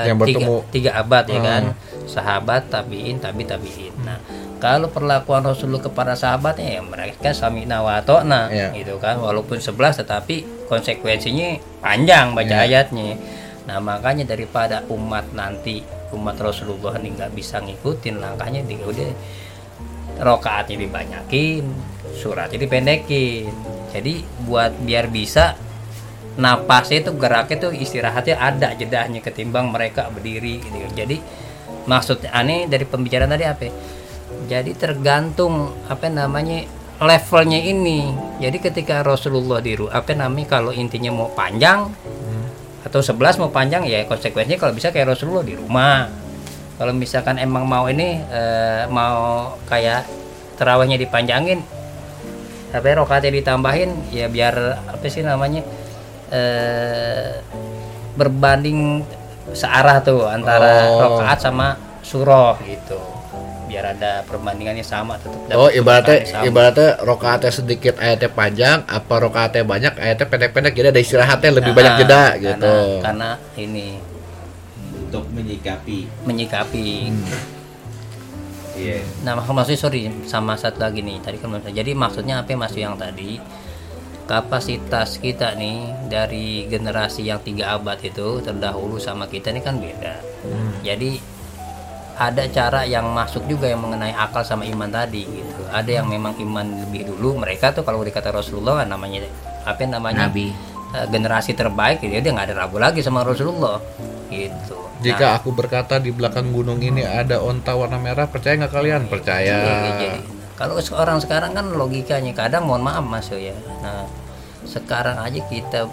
[0.04, 0.56] Yang tiga, bertemu.
[0.68, 1.46] tiga abad ya Hmm.
[1.46, 1.62] kan
[2.04, 4.20] sahabat tabiin tabi tabiin nah
[4.60, 8.68] kalau perlakuan Rasulullah kepada sahabatnya ya mereka sami nawatona Iya.
[8.76, 12.84] gitu kan walaupun 11 tetapi konsekuensinya panjang baca Iya.
[12.86, 13.16] ayatnya
[13.64, 15.80] nah makanya daripada umat nanti
[16.12, 19.10] umat Rasulullah ini nggak bisa ngikutin langkahnya dia udah
[20.20, 21.64] rokaatnya dibanyakin
[22.12, 23.48] suratnya dipendekin
[23.90, 25.56] jadi buat biar bisa
[26.36, 30.76] napasnya itu geraknya tuh istirahatnya ada jedahnya ketimbang mereka berdiri gitu.
[30.94, 31.16] jadi
[31.84, 33.72] maksud aneh dari pembicaraan tadi apa ya?
[34.50, 36.66] Jadi tergantung apa namanya
[36.98, 38.10] levelnya ini.
[38.42, 41.86] Jadi ketika Rasulullah diru apa namanya kalau intinya mau panjang
[42.82, 46.10] atau 11 mau panjang ya konsekuensinya kalau bisa kayak Rasulullah di rumah.
[46.74, 50.02] Kalau misalkan emang mau ini eh, mau kayak
[50.58, 51.60] terawihnya dipanjangin
[52.70, 54.54] tapi rokatnya ditambahin ya biar
[54.88, 55.60] apa sih namanya
[56.30, 57.42] eh,
[58.14, 59.02] berbanding
[59.50, 61.18] searah tuh antara Oh.
[61.18, 62.98] rokaat sama surah gitu
[63.70, 66.42] biar ada perbandingannya sama tetap dapat Oh ibaratnya sama.
[66.42, 71.78] ibaratnya rokaatnya sedikit ayatnya panjang apa rokaatnya banyak ayatnya pendek-pendek jadi ada istirahatnya lebih Nah,
[71.78, 72.74] banyak jeda karena- gitu.
[73.00, 73.88] karena ini.
[75.00, 75.98] Untuk menyikapi.
[76.22, 76.86] Menyikapi.
[78.72, 78.98] Iya.
[79.20, 82.80] Nah, mak- maksudnya sorry sama satu lagi nih tadi kan jadi maksudnya apa yang masuk
[82.80, 83.38] yang tadi?
[84.24, 90.22] Kapasitas kita nih dari generasi yang tiga abad itu terdahulu sama kita ini kan beda.
[90.80, 91.18] Jadi
[92.20, 95.62] ada cara yang masuk juga yang mengenai akal sama iman tadi gitu.
[95.72, 99.24] Ada yang memang iman lebih dulu mereka tuh kalau dikata Rasulullah kan namanya
[99.64, 100.52] apa namanya Nabi.
[100.92, 103.80] eh, generasi terbaik dia dia nggak ada ragu lagi sama Rasulullah
[104.28, 104.76] gitu.
[105.00, 109.02] Jika aku berkata di belakang gunung ini ada onta warna merah, percaya nggak kalian?
[109.08, 109.56] Percaya.
[109.56, 110.06] Iya, jadi
[110.60, 114.04] kalau orang sekarang kan logikanya kadang mohon maaf mas ya nah
[114.68, 115.88] sekarang aja kita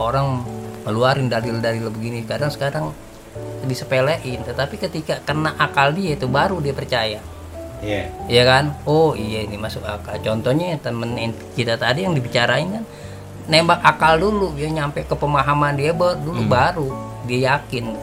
[0.00, 0.40] orang
[0.88, 2.96] ngeluarin dalil-dalil begini kadang sekarang
[3.66, 4.42] disepelein.
[4.44, 7.20] Tetapi ketika kena akal dia itu baru dia percaya.
[7.82, 8.02] Iya.
[8.30, 8.64] Iya kan?
[8.86, 10.18] Oh iya ini masuk akal.
[10.22, 12.84] Contohnya temen in- kita tadi yang dibicarain kan
[13.50, 16.88] nembak akal dulu dia nyampe ke pemahaman dia baru dulu baru
[17.26, 17.98] dia yakin.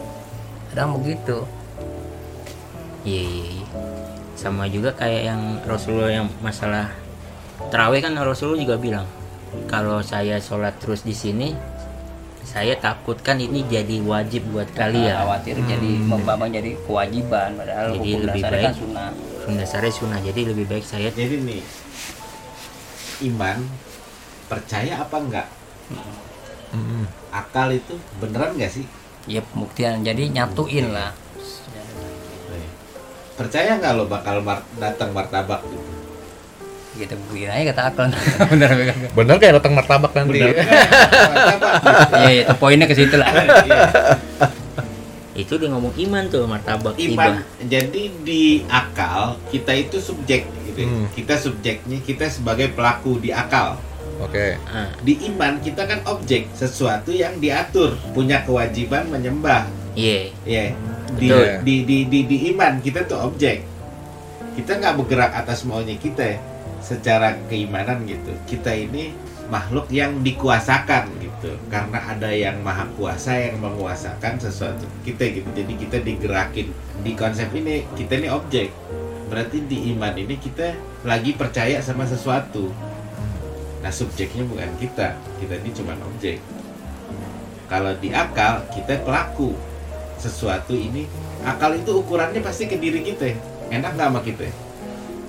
[0.72, 1.48] Kadang begitu.
[3.08, 3.65] Iya, iya, iya.
[4.36, 6.92] Sama juga kayak yang Rasulullah yang masalah
[7.72, 9.08] terawih kan Rasulullah juga bilang
[9.68, 11.56] kalau saya sholat terus di sini
[12.50, 15.14] saya takutkan ini jadi wajib buat kalian.
[15.22, 18.66] khawatir jadi membangun jadi kewajiban padahal Jadi hukum lebih dasarnya baik.
[18.66, 19.10] kan sunnah
[19.50, 20.20] dasarnya sunnah.
[20.22, 21.62] Jadi lebih baik saya jadi nih
[23.30, 23.58] iman
[24.50, 25.48] percaya apa enggak?
[26.70, 27.06] Mm-mm.
[27.34, 28.86] akal itu beneran nggak sih?
[29.26, 30.02] Ya pembuktian.
[30.02, 31.14] Jadi nyatuin lah.
[33.34, 35.88] Percaya nggak lo bakal mar- datang martabak gitu
[36.91, 38.06] gitu begini aja kata akal
[38.52, 39.36] bener bener Bener.
[39.38, 40.39] Kayak datang martabak nanti.
[40.41, 42.41] martabak iya.
[42.43, 43.30] Itu poinnya ke situ lah.
[43.30, 43.80] Iya.
[45.34, 47.39] itu dia ngomong iman tuh martabak iman.
[47.63, 51.08] jadi di akal kita itu subjek gitu Hmm.
[51.12, 53.75] kita subjeknya kita sebagai pelaku di akal.
[54.19, 54.56] Oke.
[54.65, 59.63] Ah, di iman kita kan objek sesuatu yang diatur punya kewajiban menyembah.
[59.91, 60.32] Iya.
[60.43, 60.63] ya
[61.13, 61.45] di, Betul.
[61.63, 63.63] di, di, di, di iman kita tuh objek.
[64.56, 66.36] Kita nggak bergerak atas maunya kita
[66.80, 68.32] secara keimanan gitu.
[68.48, 69.12] Kita ini
[69.50, 71.52] makhluk yang dikuasakan gitu.
[71.68, 75.50] Karena ada yang maha kuasa yang menguasakan sesuatu kita gitu.
[75.52, 76.68] Jadi kita digerakin.
[77.04, 78.70] Di konsep ini kita ini objek.
[79.30, 80.74] Berarti di iman ini kita
[81.06, 82.70] lagi percaya sama sesuatu.
[83.82, 85.18] Nah subjeknya bukan kita.
[85.42, 86.39] Kita ini cuma objek.
[87.70, 89.54] Kalau di akal kita pelaku.
[90.20, 91.08] Sesuatu ini
[91.48, 93.39] akal itu ukurannya pasti ke diri kita.
[93.72, 94.52] Enak nggak sama kita?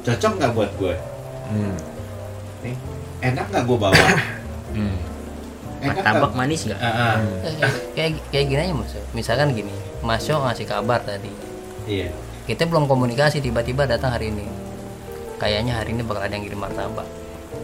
[0.03, 1.10] Cocok nggak buat gue
[1.51, 1.75] Hmm.
[2.63, 2.75] nih
[3.23, 3.95] enak nggak gue bawa
[4.71, 4.95] Hmm.
[5.81, 6.79] enak Martabak manis nggak?
[6.79, 7.17] Ah, ah.
[7.93, 11.27] kayak kayak gini aja mas misalkan gini mas Yo ngasih kabar tadi
[11.85, 12.07] iya
[12.47, 14.47] kita belum komunikasi tiba-tiba datang hari ini
[15.37, 17.07] kayaknya hari ini bakal ada yang kirim martabak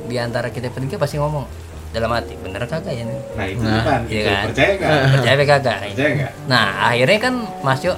[0.05, 1.46] di antara kita bertiga pasti ngomong
[1.88, 4.01] dalam hati bener kagak ya nih Nah itu Nah, iman.
[4.03, 4.27] iya gitu.
[4.27, 4.42] kan?
[4.44, 4.90] Percaya nggak?
[5.14, 6.33] percaya kagak Percaya nggak?
[6.46, 7.94] nah akhirnya kan Mas Yo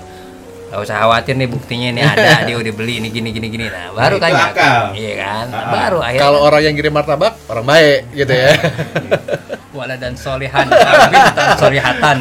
[0.68, 3.88] Gak usah khawatir nih buktinya ini ada dia udah beli ini gini gini gini nah
[3.90, 4.82] baru Nah, kan akal.
[4.92, 5.64] iya kan Ah.
[5.70, 8.52] baru akhirnya Kalau orang yang kirim martabak orang baik gitu ya.
[9.78, 10.14] wala dan dan
[11.56, 12.16] solihatan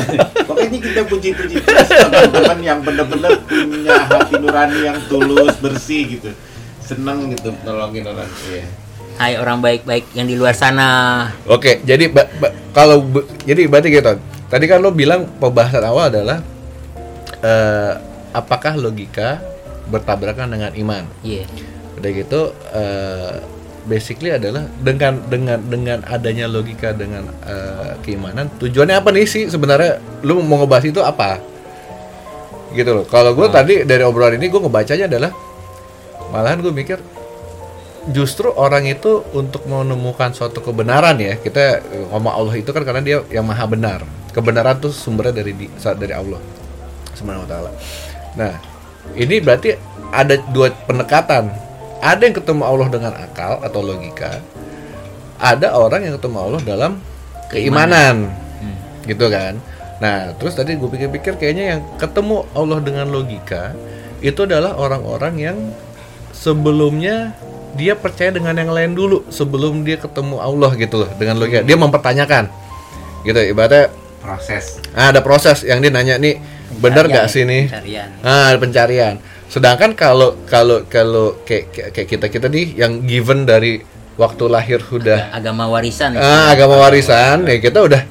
[0.48, 6.30] Pokoknya kita puji-puji teman-teman yang benar-benar punya hati nurani yang tulus, bersih gitu.
[6.80, 8.26] Seneng gitu nolongin orang.
[8.44, 8.64] Iya.
[9.14, 11.28] Hai orang baik-baik yang di luar sana.
[11.44, 13.04] Oke, jadi ba- ba- kalau
[13.44, 14.16] jadi berarti gitu.
[14.48, 16.40] Tadi kan lo bilang pembahasan awal adalah
[17.42, 17.92] eh,
[18.32, 19.42] apakah logika
[19.90, 21.04] bertabrakan dengan iman.
[21.26, 21.44] Iya.
[21.98, 22.40] Udah gitu
[22.72, 23.34] eh,
[23.84, 29.98] basically adalah dengan dengan dengan adanya logika dengan eh, keimanan tujuannya apa nih sih sebenarnya?
[30.24, 31.42] Lu mau ngebahas itu apa?
[32.72, 33.04] Gitu loh.
[33.04, 35.32] Kalau gue tadi dari obrolan ini gue ngebacanya adalah
[36.32, 36.98] malahan gue mikir
[38.08, 43.18] justru orang itu untuk menemukan suatu kebenaran ya kita ngomong Allah itu kan karena dia
[43.28, 44.00] yang maha benar.
[44.32, 46.61] Kebenaran tuh sumbernya dari di, dari Allah
[47.22, 47.70] subhanahu wa taala
[48.34, 48.54] nah
[49.14, 49.74] ini berarti
[50.12, 51.50] ada dua pendekatan.
[52.02, 54.42] Ada yang ketemu Allah dengan akal atau logika
[55.42, 56.92] ada orang yang ketemu Allah dalam
[57.50, 58.30] keimanan.
[59.06, 59.58] Gitu kan?
[59.98, 63.74] Nah terus tadi gue pikir-pikir kayaknya yang ketemu Allah dengan logika
[64.22, 65.58] itu adalah orang-orang yang
[66.30, 67.34] sebelumnya
[67.74, 71.66] dia percaya dengan yang lain dulu sebelum dia ketemu Allah gitu loh dengan logika.
[71.66, 72.50] Dia mempertanyakan.
[73.26, 73.90] Gitu ibaratnya
[74.22, 74.78] Proses.
[74.94, 76.38] ah, ada proses yang dia nanya nih
[76.74, 78.08] bener Pencarian gak ya, sih nih pencarian.
[78.22, 79.14] ah ada pencarian
[79.46, 85.28] sedangkan kalau kalau kalau kayak kayak- kita kita nih yang given dari waktu lahir udah
[85.30, 86.14] Agama warisan.
[86.14, 88.02] ah, agama warisan ya kita udah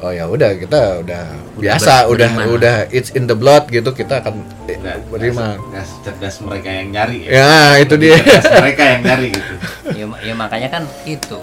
[0.00, 1.22] oh ya udah kita udah
[1.54, 2.46] biasa ber- udah beriman.
[2.50, 6.88] udah it's in the blood gitu kita akan eh, Nggak, beriman nggak cerdas mereka yang
[6.90, 7.30] nyari ya.
[7.30, 9.52] ya itu dia Cerdas mereka yang nyari gitu.
[9.98, 11.40] ya, ya makanya kan itu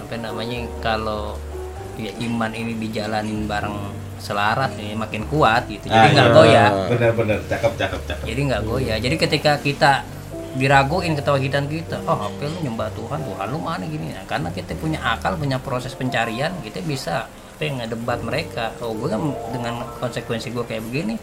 [0.00, 1.34] apa namanya kalau
[1.94, 3.74] ya iman ini dijalanin bareng
[4.18, 6.34] selaras ini makin kuat gitu jadi Ah, nggak iya.
[6.34, 8.24] goyah Benar-benar cakep cakep cakep.
[8.24, 9.92] jadi nggak goyah jadi ketika kita
[10.50, 14.74] diraguin ketawahidan kita oh apa lu nyembah Tuhan Tuhan lu mana gini nah, karena kita
[14.74, 19.74] punya akal punya proses pencarian kita bisa apa yang ngedebat mereka oh gue kan dengan
[19.98, 21.14] konsekuensi gue kayak begini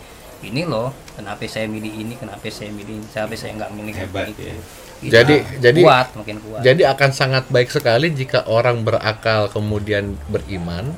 [0.41, 4.25] ini loh kenapa saya milih ini kenapa saya milih ini kenapa saya nggak milih Hebat
[4.29, 4.55] itu ya.
[4.95, 5.11] Gitu.
[5.11, 10.95] Jadi- jadi- kuat makin kuat jadi akan sangat baik sekali jika orang berakal kemudian beriman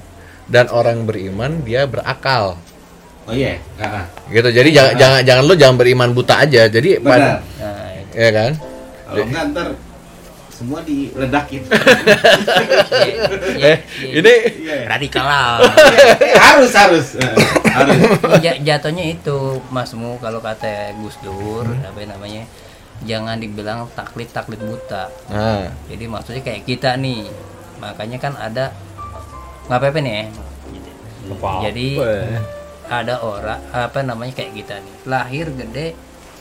[0.48, 2.56] dan orang beriman dia berakal
[3.24, 3.60] Oh iya.
[3.76, 4.06] Ah, ah.
[4.30, 7.12] gitu jadi jangan jangan jangan lu jangan beriman buta aja jadi Benar.
[7.12, 8.14] pada nah, itu.
[8.16, 8.52] ya kan
[9.06, 9.68] Kalau enggak ntar
[10.50, 11.62] semua diledakin.
[13.60, 13.78] eh
[14.18, 14.34] ini.
[14.86, 15.60] Radikal lah.
[16.48, 17.34] harus harus Eh,
[17.70, 18.00] harus.
[18.42, 22.48] Ja- jatuhnya itu Masmu kalau kata Gus Dur apa namanya
[23.04, 27.30] jangan dibilang taklid taklid buta nah jadi maksudnya kayak kita nih
[27.78, 28.74] makanya kan ada
[29.68, 30.26] nggak apa-apa nih ya
[31.38, 31.88] jadi
[32.88, 34.96] ada orang apa namanya kayak kita nih.
[35.04, 35.92] Lahir gede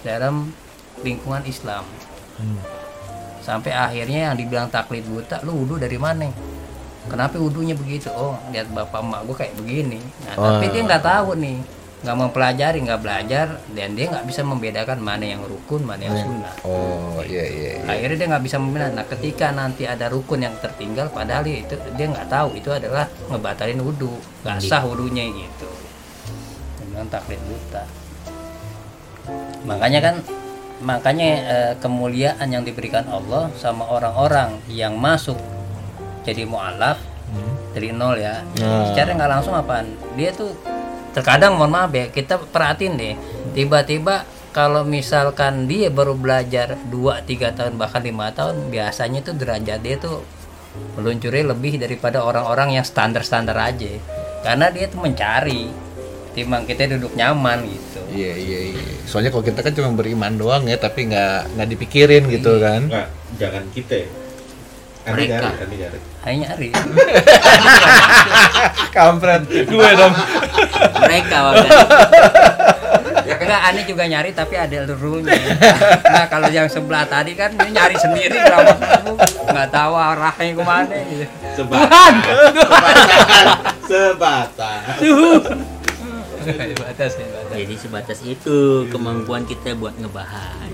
[0.06, 0.54] dalam
[1.02, 1.82] lingkungan Islam.
[3.42, 6.30] Sampai akhirnya yang dibilang taklid buta lu wudhu dari mana?
[7.06, 8.10] Kenapa wudhunya begitu?
[8.10, 9.98] Oh lihat bapak emak gue kayak begini.
[10.26, 10.72] Nah tapi Wah.
[10.74, 11.58] dia nggak tahu nih
[12.06, 16.54] nggak mempelajari nggak belajar dan dia nggak bisa membedakan mana yang rukun mana yang sunnah.
[16.62, 17.90] Oh iya iya, iya.
[17.90, 18.94] akhirnya dia nggak bisa membedakan.
[18.94, 23.82] Nah ketika nanti ada rukun yang tertinggal padahal itu dia nggak tahu itu adalah ngebatalin
[23.82, 24.14] wudhu
[24.46, 25.66] nggak sah wudhunya gitu.
[26.94, 27.82] Bilang taklid buta.
[29.66, 30.14] Makanya kan
[30.78, 35.42] makanya eh, kemuliaan yang diberikan Allah sama orang-orang yang masuk
[36.22, 37.02] jadi mualaf
[37.74, 38.40] dari nol ya.
[38.62, 38.88] Nah.
[38.88, 39.90] secara nggak langsung apaan?
[40.16, 40.54] Dia tuh
[41.16, 43.16] terkadang mohon maaf ya kita perhatiin deh
[43.56, 49.96] tiba-tiba kalau misalkan dia baru belajar 2-3 tahun bahkan lima tahun biasanya tuh derajat dia
[49.96, 50.20] tuh
[51.00, 53.96] meluncurnya lebih daripada orang-orang yang standar-standar aja
[54.44, 55.72] karena dia tuh mencari
[56.36, 58.86] timbang kita duduk nyaman gitu Iya iya iya.
[59.04, 62.86] Soalnya kalau kita kan cuma beriman doang ya, tapi nggak nggak dipikirin gitu kan.
[62.86, 63.94] Enggak, jangan kita.
[64.06, 64.08] ya.
[65.06, 65.48] Mereka.
[66.26, 66.68] hanya nyari.
[68.96, 70.14] Kampret, gue dong.
[71.06, 71.68] Mereka waktu
[73.26, 75.34] ya enggak aneh juga nyari tapi ada rule-nya.
[76.06, 78.38] Nah kalau yang sebelah tadi kan dia nyari sendiri
[79.50, 80.96] nggak tahu arahnya ke mana.
[81.10, 81.26] Gitu
[81.58, 82.14] Sebatang.
[82.62, 83.46] Sebatang.
[83.86, 85.58] Sebatang.
[86.46, 87.26] batas ya.
[87.26, 88.56] batas Jadi sebatas itu
[88.88, 90.68] kemampuan kita buat ngebahas.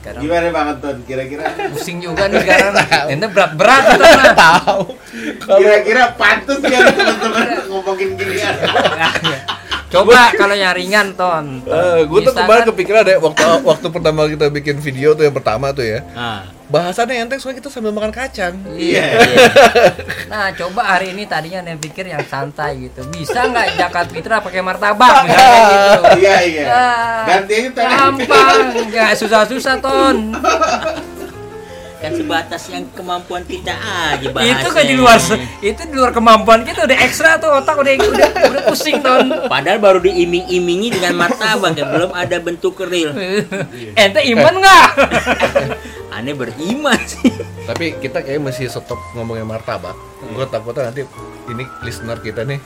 [0.00, 0.96] sekarang Gimana Bang Anton?
[1.04, 2.72] Kira-kira pusing juga nih sekarang
[3.12, 4.82] ini berat berat itu mah Tahu.
[5.54, 8.50] kira-kira pantas nih teman-teman ngomongin gini ya?
[9.86, 11.62] coba kalau yang ringan ton
[12.02, 15.86] gue tuh kemarin kepikiran deh waktu waktu pertama kita bikin video tuh yang pertama tuh
[15.86, 16.02] ya.
[16.12, 16.42] Ah,
[16.74, 18.58] bahasannya enteng soalnya kita sambil makan kacang.
[18.74, 19.06] Iya.
[20.24, 23.06] Nah, coba hari ini tadinya yang pikir yang santai gitu.
[23.14, 26.02] Bisa nggak zakat fitrah pakai martabak misalnya gitu.
[26.18, 26.64] Iya iya.
[26.66, 27.90] Ah, Gantinya tanah.
[27.94, 28.58] gampang,
[28.90, 30.34] nggak susah-susah ton.
[31.96, 35.16] kan sebatas yang kemampuan kita aja bahasnya Itu kan di luar
[35.64, 39.24] itu di luar kemampuan kita udah ekstra tuh otak udah udah, udah pusing ton.
[39.48, 43.08] padahal baru diiming-imingi dengan martabak ya belum ada bentuk real
[43.96, 44.88] Ente iman nggak?
[46.14, 47.28] Aneh beriman sih
[47.64, 49.94] Tapi kita kayak mesti stop ngomongin martabak.
[50.26, 51.02] Gue takutnya nanti
[51.46, 52.58] ini listener kita nih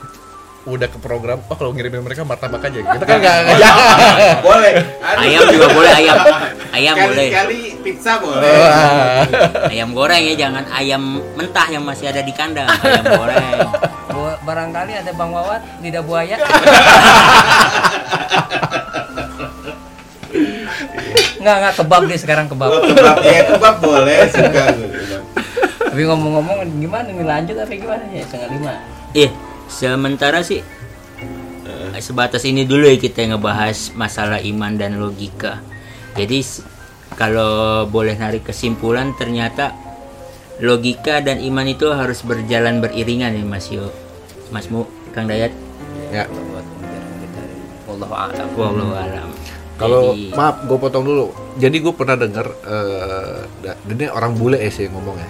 [0.61, 3.95] udah ke program oh kalau ngirimin mereka martabak aja kita kan nggak jangan
[4.43, 4.71] Boleh.
[5.01, 5.23] Aduh.
[5.23, 6.15] ayam juga boleh ayam
[6.69, 8.59] ayam boleh Kali-kali pizza boleh.
[8.59, 9.23] Wah.
[9.65, 11.01] ayam goreng ya jangan ayam
[11.33, 13.55] mentah yang masih ada di kandang ayam goreng
[14.11, 16.35] Bu- Barangkali ada Bang Wawat lidah buaya.
[21.39, 22.69] Nggak nggak kebab deh sekarang kebab.
[22.69, 24.63] Oh, kebab ya kebab boleh suka.
[25.89, 28.73] Tapi ngomong-ngomong gimana nih lanjut apa gimana ya setengah lima?
[29.17, 29.29] eh
[29.65, 30.61] sementara sih
[31.99, 35.59] sebatas ini dulu ya kita ngebahas masalah iman dan logika
[36.15, 36.45] jadi
[37.17, 39.73] kalau boleh narik kesimpulan ternyata
[40.61, 43.91] logika dan iman itu harus berjalan beriringan ya Mas Yo
[44.53, 45.51] Mas Mu Kang Dayat
[46.13, 46.29] ya
[47.89, 48.47] Allah a'lam.
[48.55, 49.29] wallahu alam
[49.79, 51.25] Kalau Jadi- maaf, gue potong dulu.
[51.55, 55.29] Jadi gue pernah dengar, eh, da- ini orang bule ya sih yang ngomongnya.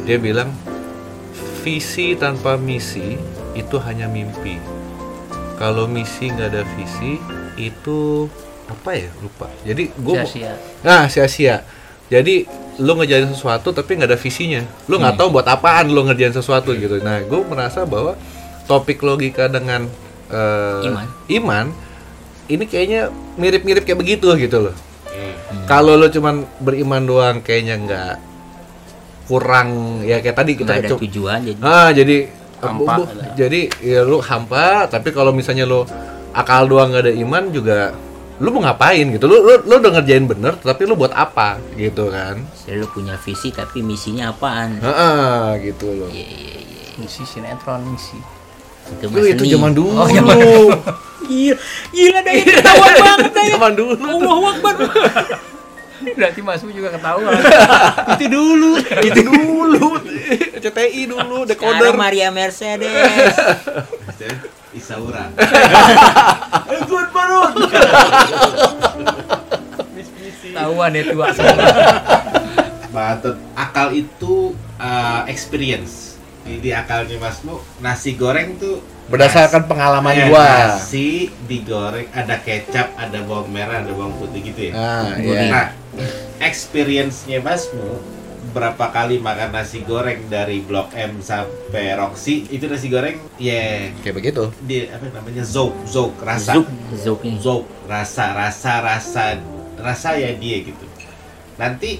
[0.00, 0.54] Dia bilang
[1.60, 3.18] visi tanpa misi
[3.52, 4.60] itu hanya mimpi.
[5.54, 7.18] Kalau misi nggak ada visi
[7.56, 8.26] itu
[8.66, 9.46] apa ya lupa.
[9.62, 10.54] Jadi gue Sia-sia.
[10.80, 11.62] nah sia-sia.
[12.06, 12.44] Jadi
[12.76, 14.60] lo ngerjain sesuatu tapi nggak ada visinya.
[14.84, 16.98] Lo nggak tahu buat apaan lo ngerjain sesuatu gitu.
[17.00, 18.18] Nah gue merasa bahwa
[18.64, 19.86] topik logika dengan
[20.26, 21.06] eh, Iman.
[21.30, 21.66] iman
[22.46, 24.74] ini kayaknya mirip-mirip kayak begitu gitu loh.
[25.06, 25.64] Hmm.
[25.64, 28.14] Kalau lo cuman beriman doang kayaknya nggak
[29.24, 29.68] kurang
[30.02, 32.28] ya kayak tadi kita ada tujuan jadi Ah, jadi
[32.60, 32.94] Hampa.
[32.96, 35.84] bu- bu- jadi ya lu hampa, tapi kalau misalnya lu
[36.30, 37.92] akal doang nggak ada iman juga
[38.34, 39.24] lu mau ngapain gitu.
[39.24, 42.40] Lu lu, lu udah ngerjain bener, tapi lu buat apa gitu kan?
[42.58, 46.10] selalu punya visi tapi misinya apaan Heeh, gitu loh.
[46.10, 46.84] Iya, iya, iya.
[46.96, 48.16] Misi sinetron misi.
[48.90, 49.52] itu Itu, seni.
[49.52, 49.92] zaman dulu.
[49.94, 50.36] Oh, zaman
[51.24, 51.56] gila
[51.90, 53.94] gila Dayat ketahuan banget Dayat zaman dulu.
[54.04, 54.74] Allahu Akbar
[56.04, 57.32] Berarti masuk juga ketahuan.
[58.18, 59.96] itu dulu, itu dulu.
[60.60, 61.80] CTI dulu, decoder.
[61.80, 62.92] Sekarang Maria Mercedes
[64.76, 65.32] Isaura.
[70.44, 71.66] Ketahuan ya tua semua.
[72.92, 76.20] Batut akal itu uh, experience.
[76.44, 80.74] Jadi akalnya Mas Mu, nasi goreng tuh Berdasarkan pengalaman Eh, gua.
[80.74, 84.72] Nasi digoreng, ada kecap, ada bawang merah, ada bawang putih gitu ya.
[84.72, 85.40] Nah, Iya.
[85.50, 85.66] Nah,
[86.40, 88.00] experience-nya Masmu
[88.50, 92.46] berapa kali makan nasi goreng dari Blok M sampai Roxy?
[92.46, 93.18] Itu nasi goreng?
[93.36, 94.42] Ya Kayak begitu.
[94.62, 95.42] di apa namanya?
[95.42, 96.54] Zouk zouk rasa.
[96.54, 99.36] Zuk Zuk ini zouk rasa rasa rasa
[99.76, 100.84] rasa ya dia gitu.
[101.54, 101.98] Nanti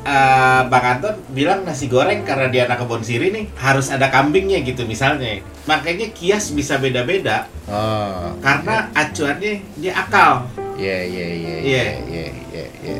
[0.00, 4.60] eh, Bang Anton bilang nasi goreng karena dia anak kebon siri nih harus ada kambingnya
[4.60, 8.32] gitu misalnya makanya kias bisa beda-beda Oh.
[8.40, 11.58] karena acuannya dia akal Iya, iya, iya, Iya.
[11.58, 12.96] iya, iya, iya, iya.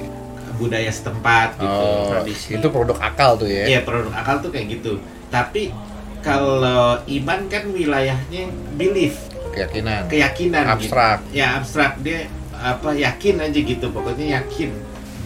[0.54, 3.64] budaya setempat gitu Oh, tradisi itu produk akal tuh ya.
[3.64, 4.98] Iya produk akal tuh kayak gitu.
[5.28, 5.70] Tapi
[6.18, 9.22] kalau iman kan wilayahnya belief,
[9.54, 10.10] Keyakinan.
[10.10, 10.66] keyakinan.
[10.66, 11.22] Abstrak.
[11.24, 11.38] Gitu.
[11.38, 13.86] Ya abstrak dia apa yakin aja gitu.
[13.88, 14.74] Pokoknya yakin.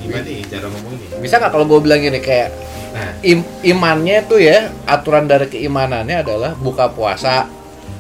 [0.03, 1.07] Gimana nih cara ngomongnya?
[1.19, 2.51] Bisa nggak kalau gue bilang gini kayak
[2.93, 7.49] Nah, im- imannya tuh ya aturan dari keimanannya adalah buka puasa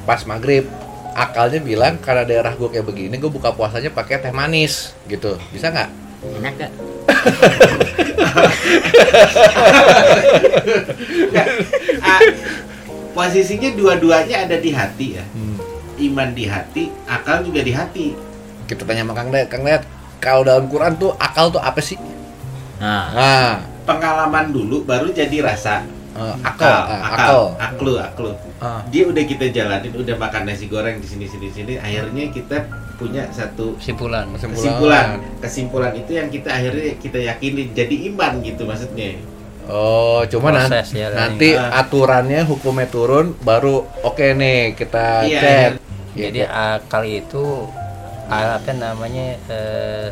[0.05, 0.69] pas maghrib
[1.17, 5.73] akalnya bilang karena daerah gue kayak begini gue buka puasanya pakai teh manis gitu bisa
[5.73, 5.89] nggak
[6.45, 6.73] enak gak?
[12.01, 12.21] ah,
[13.13, 15.25] posisinya dua-duanya ada di hati ya.
[15.97, 18.07] Iman di hati, akal juga di hati.
[18.63, 19.85] kita tanya sama kang Dayat kang Dayat
[20.23, 21.99] kalau dalam Quran tuh akal tuh apa sih
[22.79, 23.53] Nah, nah
[23.83, 25.83] Pengalaman dulu baru jadi rasa.
[26.13, 28.31] eh, akal Akal, ah, akal, akal aklu, aklu.
[28.59, 28.79] Ah.
[28.87, 31.75] Dia udah kita jalanin, udah makan nasi goreng di sini sini sini.
[31.77, 32.63] Akhirnya kita
[32.95, 34.31] punya satu Kesimpulan.
[34.31, 35.07] kesimpulan
[35.41, 39.19] kesimpulan itu yang kita akhirnya kita yakini jadi iman gitu maksudnya
[39.65, 41.81] Oh, cuma Proses ya, nanti Ah.
[41.81, 45.71] aturannya hukumnya turun baru oke nih kita Iya, cek.
[46.13, 46.47] Jadi Gitu.
[46.47, 47.45] akal itu
[48.35, 50.09] alat apa namanya eh,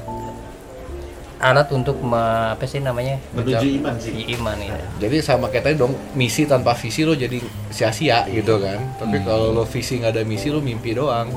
[1.41, 4.77] alat untuk me- apa sih namanya menuju iman sih iman ya.
[4.99, 8.77] Jadi sama kayak tadi dong, misi tanpa visi lo jadi sia-sia gitu kan.
[8.95, 9.25] Tapi Hmm.
[9.25, 11.33] kalau lo visi nggak ada misi lo mimpi doang.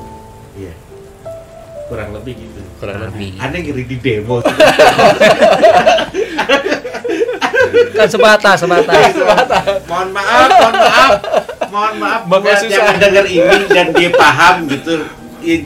[0.53, 0.75] iya
[1.83, 3.31] kurang lebih gitu Kurang lebih.
[3.31, 3.43] lebih.
[3.43, 4.39] ada yang ngeri di demo
[7.93, 9.13] kan sebatas sebatas
[9.85, 11.11] mohon maaf mohon maaf
[11.69, 12.71] mohon maaf buat susah.
[12.71, 15.05] yang denger ini dan dia paham gitu
[15.45, 15.61] eh,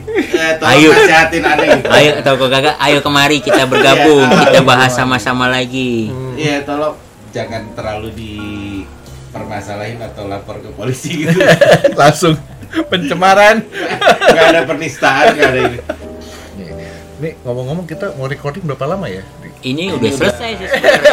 [0.54, 0.90] tolong Ayo.
[0.90, 5.46] nasihatin ada gitu Ayo atau kok kagak, ayo kemari kita bergabung, Iya, kita bahas sama-sama
[5.46, 6.10] lagi.
[6.34, 6.94] iya tolong
[7.28, 11.38] jangan terlalu dipermasalahin atau lapor ke polisi gitu
[12.00, 12.34] Langsung
[12.84, 13.62] pencemaran.
[14.28, 15.78] nggak ada penistaan nggak ada ini
[16.54, 16.68] Nih,
[17.18, 19.22] nih ngomong-ngomong kita mau recording berapa lama ya?
[19.58, 20.68] Ini udah selesai sih.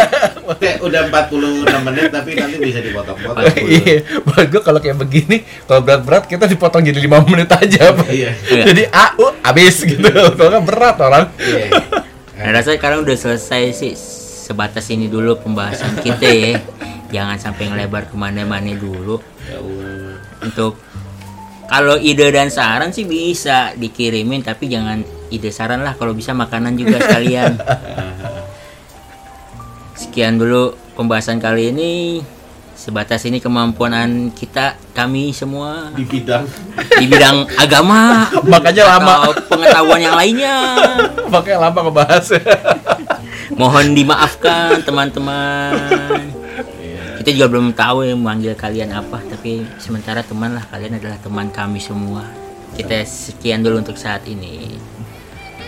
[0.53, 3.41] Oke, udah 46 menit tapi nanti bisa dipotong-potong.
[3.65, 8.05] Iya, buat gue kalau kayak begini, kalau berat-berat kita dipotong jadi lima menit aja, Pak.
[8.13, 8.31] Iya.
[8.45, 10.05] Jadi A, U, habis gitu.
[10.37, 11.25] Kalau nggak berat orang.
[11.41, 11.65] Iya.
[12.37, 13.93] Nah, rasanya sekarang udah selesai sih
[14.45, 16.61] sebatas ini dulu pembahasan kita ya.
[17.09, 19.17] Jangan sampai ngelebar ke mana-mana dulu.
[19.49, 20.21] Ya Allah.
[20.45, 20.77] Untuk
[21.65, 25.01] kalau ide dan saran sih bisa dikirimin, tapi jangan
[25.35, 25.99] ide saran lah.
[25.99, 27.59] Kalau bisa makanan juga sekalian.
[30.01, 31.93] Sekian dulu pembahasan kali ini.
[32.75, 36.43] Sebatas ini kemampuan kita kami semua Di bidang
[36.99, 40.55] di bidang agama Makanya lama, pengetahuan yang lainnya.
[41.33, 42.25] makanya lama ngebahas.
[43.55, 45.73] Mohon dimaafkan teman-teman.
[47.25, 51.49] Kita juga belum tahu yang manggil kalian apa, tapi sementara teman lah kalian adalah teman
[51.49, 52.27] kami semua.
[52.77, 54.77] Kita sekian dulu untuk saat ini.